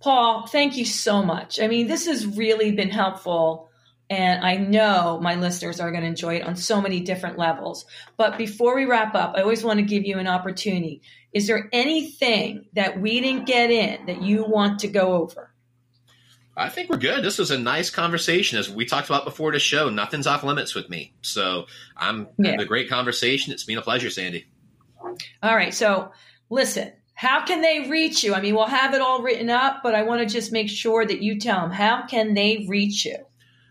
[0.00, 1.60] Paul, thank you so much.
[1.60, 3.68] I mean, this has really been helpful.
[4.10, 7.86] And I know my listeners are going to enjoy it on so many different levels.
[8.18, 11.00] But before we wrap up, I always want to give you an opportunity.
[11.32, 15.50] Is there anything that we didn't get in that you want to go over?
[16.54, 17.24] I think we're good.
[17.24, 18.58] This was a nice conversation.
[18.58, 21.14] As we talked about before the show, nothing's off limits with me.
[21.22, 21.64] So
[21.96, 22.50] I'm Yeah.
[22.50, 23.54] having a great conversation.
[23.54, 24.44] It's been a pleasure, Sandy.
[25.42, 25.74] All right.
[25.74, 26.12] So
[26.50, 28.34] listen, how can they reach you?
[28.34, 31.06] I mean, we'll have it all written up, but I want to just make sure
[31.06, 33.18] that you tell them how can they reach you?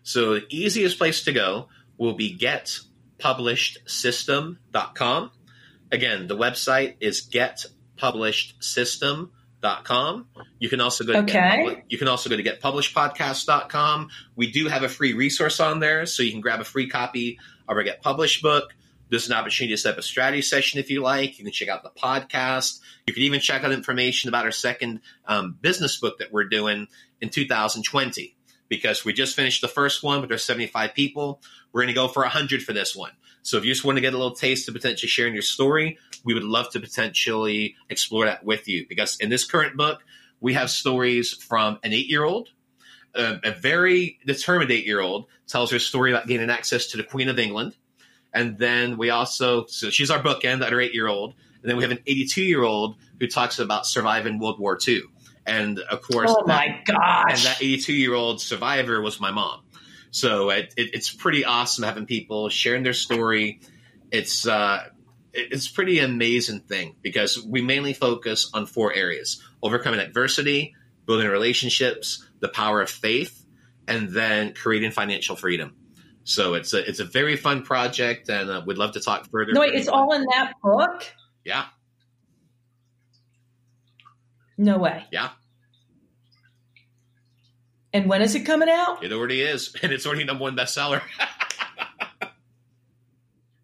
[0.03, 1.67] So the easiest place to go
[1.97, 5.31] will be getpublishedsystem.com.
[5.91, 10.27] Again, the website is getpublishedsystem.com.
[10.59, 11.65] You can also go to Okay.
[11.67, 14.09] get you can also go to getpublishedpodcast.com.
[14.35, 17.39] We do have a free resource on there, so you can grab a free copy
[17.67, 18.73] of our Get Published book.
[19.11, 21.37] There's an opportunity to set up a strategy session if you like.
[21.37, 22.79] You can check out the podcast.
[23.05, 26.87] You can even check out information about our second um, business book that we're doing
[27.19, 28.35] in 2020
[28.69, 31.41] because we just finished the first one, but there's 75 people.
[31.73, 33.11] We're going to go for 100 for this one.
[33.43, 35.97] So if you just want to get a little taste of potentially sharing your story,
[36.23, 40.03] we would love to potentially explore that with you because in this current book,
[40.39, 42.49] we have stories from an eight year old,
[43.15, 47.03] a, a very determined eight year old tells her story about gaining access to the
[47.03, 47.75] Queen of England.
[48.33, 51.33] And then we also, so she's our bookend at her eight year old.
[51.61, 55.01] And then we have an 82 year old who talks about surviving World War II.
[55.45, 57.29] And of course, oh my that, gosh.
[57.29, 59.61] and that 82 year old survivor was my mom.
[60.11, 63.61] So it, it, it's pretty awesome having people sharing their story.
[64.11, 64.87] It's uh,
[65.33, 70.75] it- it's pretty amazing thing because we mainly focus on four areas: overcoming adversity,
[71.05, 73.45] building relationships, the power of faith,
[73.87, 75.73] and then creating financial freedom.
[76.23, 79.53] So it's a it's a very fun project, and uh, we'd love to talk further.
[79.53, 81.05] no, wait, it's all in that book?
[81.43, 81.65] yeah,
[84.57, 85.03] No way.
[85.11, 85.29] yeah.
[87.93, 89.03] And when is it coming out?
[89.03, 91.01] It already is, and it's already number one bestseller.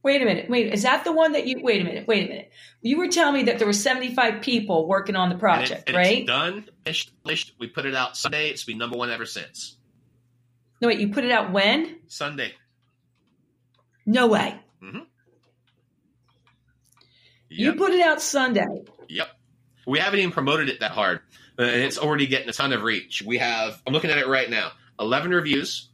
[0.03, 0.49] Wait a minute.
[0.49, 2.51] Wait, is that the one that you wait a minute, wait a minute.
[2.81, 5.83] You were telling me that there were 75 people working on the And it- project,
[5.89, 6.17] and right?
[6.19, 6.65] It's done.
[6.85, 7.53] Finished, finished.
[7.59, 8.47] We put it out Sunday.
[8.49, 9.76] It's been number one ever since.
[10.81, 11.99] No, wait, you put it out when?
[12.07, 12.53] Sunday.
[14.05, 14.59] No way.
[17.49, 17.77] You Yep.
[17.77, 18.65] put it out Sunday.
[19.07, 19.29] Yep.
[19.85, 21.21] We haven't even promoted it that hard,
[21.57, 23.21] uh, and it's already getting a ton of reach.
[23.25, 23.81] We have.
[23.87, 24.73] I'm looking at it right now.
[24.99, 25.89] 11 reviews.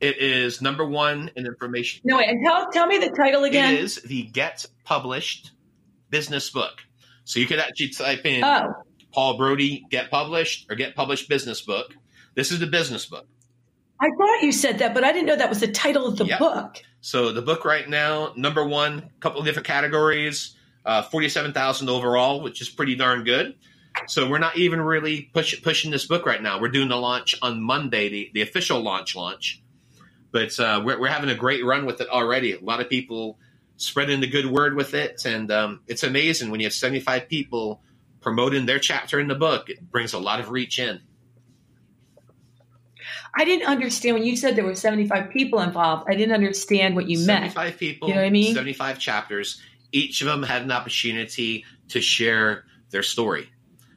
[0.00, 2.00] It is number one in information.
[2.04, 3.74] No, wait, and tell tell me the title again.
[3.74, 5.52] It is the Get Published
[6.10, 6.80] business book.
[7.24, 8.72] So you could actually type in Oh,
[9.12, 11.94] Paul Brodie Get Published or Get Published business book.
[12.34, 13.28] This is the business book.
[14.02, 16.24] I thought you said that, but I didn't know that was the title of the
[16.26, 16.38] Yep.
[16.40, 16.82] book.
[17.00, 21.88] So the book right now, number one, a couple of different categories, uh, forty-seven thousand
[21.88, 23.54] overall, which is pretty darn good.
[24.08, 26.60] So we're not even really push, pushing this book right now.
[26.60, 29.62] We're doing the launch on Monday, the, the official launch launch.
[30.32, 32.54] But uh, we're, we're having a great run with it already.
[32.54, 33.38] A lot of people
[33.76, 37.82] spreading the good word with it, and um, it's amazing when you have seventy-five people
[38.20, 39.68] promoting their chapter in the book.
[39.68, 41.00] It brings a lot of reach in.
[43.34, 46.06] I didn't understand when you said there were 75 people involved.
[46.08, 47.52] I didn't understand what you meant.
[47.52, 48.54] 75 people, You know what I mean?
[48.54, 49.60] 75 chapters.
[49.90, 53.48] Each of them had an opportunity to share their story.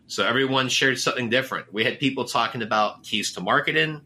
[0.08, 1.74] So everyone shared something different.
[1.74, 4.02] We had people talking about keys to marketing,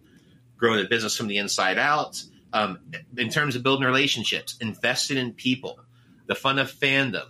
[0.58, 2.24] growing a business from the inside out,
[2.54, 2.80] um,
[3.18, 5.80] in terms of building relationships, investing in people,
[6.26, 7.26] the fun of fandom,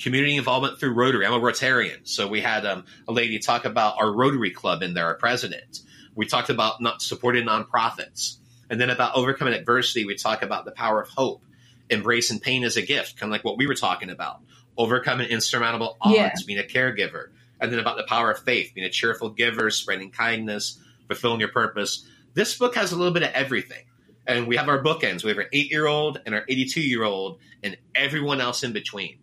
[0.00, 1.26] community involvement through Rotary.
[1.26, 2.06] I'm a Rotarian.
[2.08, 5.80] So we had um, a lady talk about our Rotary Club in there, our president.
[6.14, 8.36] We talked about not supporting nonprofits.
[8.70, 11.42] And then about overcoming adversity, we talk about the power of hope,
[11.90, 14.40] embracing pain as a gift, kind of like what we were talking about,
[14.78, 16.32] overcoming insurmountable odds, Yeah.
[16.46, 17.28] being a caregiver,
[17.60, 21.50] and then about the power of faith, being a cheerful giver, spreading kindness, fulfilling your
[21.50, 22.06] purpose.
[22.34, 23.84] This book has a little bit of everything.
[24.26, 25.24] And we have our bookends.
[25.24, 28.72] We have our eight year old and our 82 year old, and everyone else in
[28.72, 29.18] between.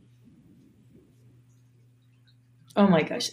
[2.76, 3.30] Oh my gosh.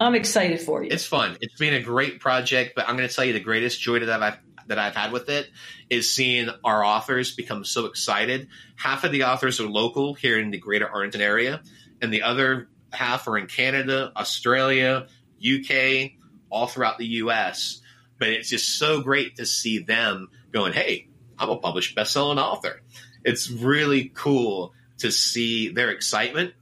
[0.00, 0.90] I'm excited for you.
[0.90, 1.36] It's fun.
[1.40, 4.22] It's been a great project, but I'm going to tell you the greatest joy that
[4.22, 4.38] I've
[4.68, 5.48] that I've had with it
[5.88, 8.48] is seeing our authors become so excited.
[8.76, 11.62] Half of the authors are local here in the Greater Arlington area,
[12.02, 15.06] and the other half are in Canada, Australia,
[15.42, 16.12] UK,
[16.50, 17.80] all throughout the U.S.
[18.18, 22.82] But it's just so great to see them going, "Hey, I'm a published best-selling author."
[23.24, 26.54] It's really cool to see their excitement.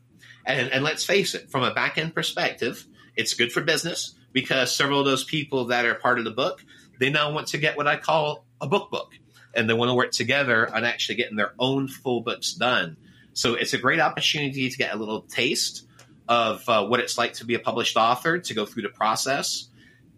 [0.46, 2.86] And, and let's face it, from a back end perspective,
[3.16, 6.64] it's good for business because several of those people that are part of the book,
[7.00, 9.12] they now want to get what I call a book book.
[9.54, 12.98] And they want to work together on actually getting their own full books done.
[13.32, 15.86] So it's a great opportunity to get a little taste
[16.28, 19.68] of uh, what it's like to be a published author, to go through the process.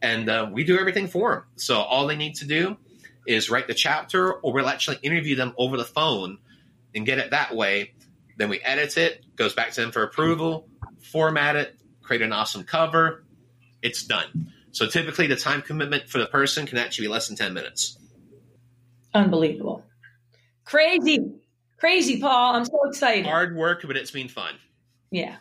[0.02, 1.44] And uh, we do everything for them.
[1.56, 2.76] So all they need to do
[3.26, 6.38] is write the chapter, or we'll actually interview them over the phone
[6.94, 7.92] and get it that way.
[8.36, 10.68] Then we edit it, goes back to them for approval,
[11.00, 11.77] format it,
[12.08, 13.22] create an awesome cover.
[13.82, 14.50] It's done.
[14.72, 17.98] So typically, the time commitment for the person can actually be less than 10 minutes.
[19.14, 19.84] Unbelievable.
[20.64, 21.34] Crazy.
[21.78, 22.56] Crazy, Paul.
[22.56, 23.26] I'm so excited.
[23.26, 24.54] Hard work, but it's been fun.
[25.10, 25.36] Yeah.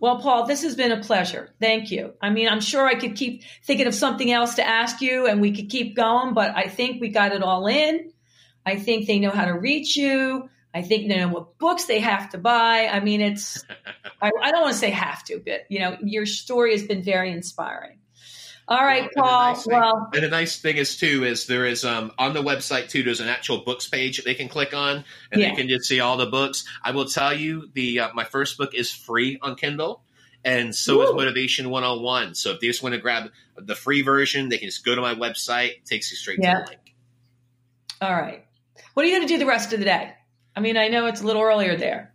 [0.00, 1.50] Well, Paul, this has been a pleasure.
[1.60, 2.14] Thank you.
[2.20, 5.40] I mean, I'm sure I could keep thinking of something else to ask you and
[5.40, 8.12] we could keep going, but I think we got it all in.
[8.66, 10.50] I think they know how to reach you.
[10.74, 12.88] I think they know what books they have to buy.
[12.88, 13.64] I mean, it's,
[14.22, 17.02] I, I don't want to say have to, but, you know, your story has been
[17.02, 17.98] very inspiring.
[18.70, 19.54] All right, the Paul.
[19.54, 22.90] nice Well, and the nice thing is too is there is um, on the website
[22.90, 23.02] too.
[23.02, 25.48] There's an actual books page that they can click on, and Yeah.
[25.48, 26.66] they can just see all the books.
[26.84, 30.02] I will tell you, the uh, my first book is free on Kindle.
[30.44, 32.34] and so is Motivation 101.
[32.34, 35.00] So if they just want to grab the free version, they can just go to
[35.00, 35.70] my website.
[35.70, 36.58] It takes you straight yeah.
[36.58, 36.94] to the link.
[38.02, 38.44] All right.
[38.92, 40.12] What are you going to do the rest of the day?
[40.58, 42.12] I mean, I know it's a little earlier there.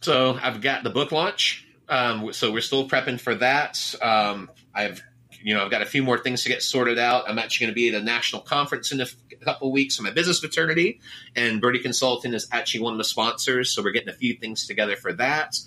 [0.00, 1.66] So I've got the book launch.
[1.86, 3.94] Um, so we're still prepping for that.
[4.00, 5.02] Um, I've
[5.42, 7.28] you know, I've got a few more things to get sorted out.
[7.28, 9.72] I'm actually going to be at a national conference in a, f- a couple of
[9.74, 11.00] weeks for my business fraternity,
[11.36, 13.70] and Brodie Consulting is actually one of the sponsors.
[13.70, 15.58] So we're getting a few things together for that.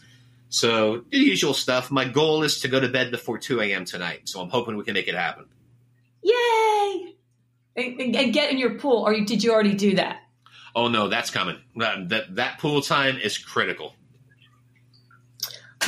[0.50, 1.92] So the usual stuff.
[1.92, 3.86] My goal is to go to bed before 2 a.m.
[3.86, 4.22] tonight.
[4.24, 5.46] So I'm hoping we can make it happen.
[6.24, 7.16] Yay!
[7.76, 10.22] And, and get in your pool, or did you already do that?
[10.76, 11.58] Oh no, that's coming.
[11.78, 13.94] That, that that pool time is critical.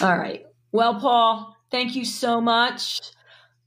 [0.01, 0.45] All right.
[0.71, 3.01] Well, Paul, thank you so much.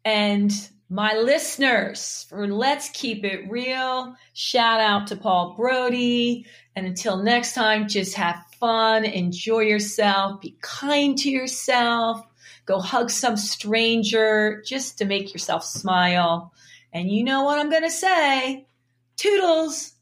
[0.04, 0.50] And
[0.88, 6.46] my listeners for Let's Keep It Real, shout out to Paul Brodie.
[6.74, 12.24] And until next time, just have fun, enjoy yourself, be kind to yourself,
[12.64, 16.52] go hug some stranger just to make yourself smile.
[16.92, 18.66] And you know what I'm going to say
[19.16, 19.92] Toodles!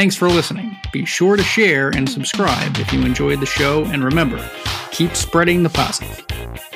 [0.00, 0.74] Thanks for listening.
[0.92, 4.42] Be sure to share and subscribe if you enjoyed the show, and remember,
[4.92, 6.69] keep spreading the positive.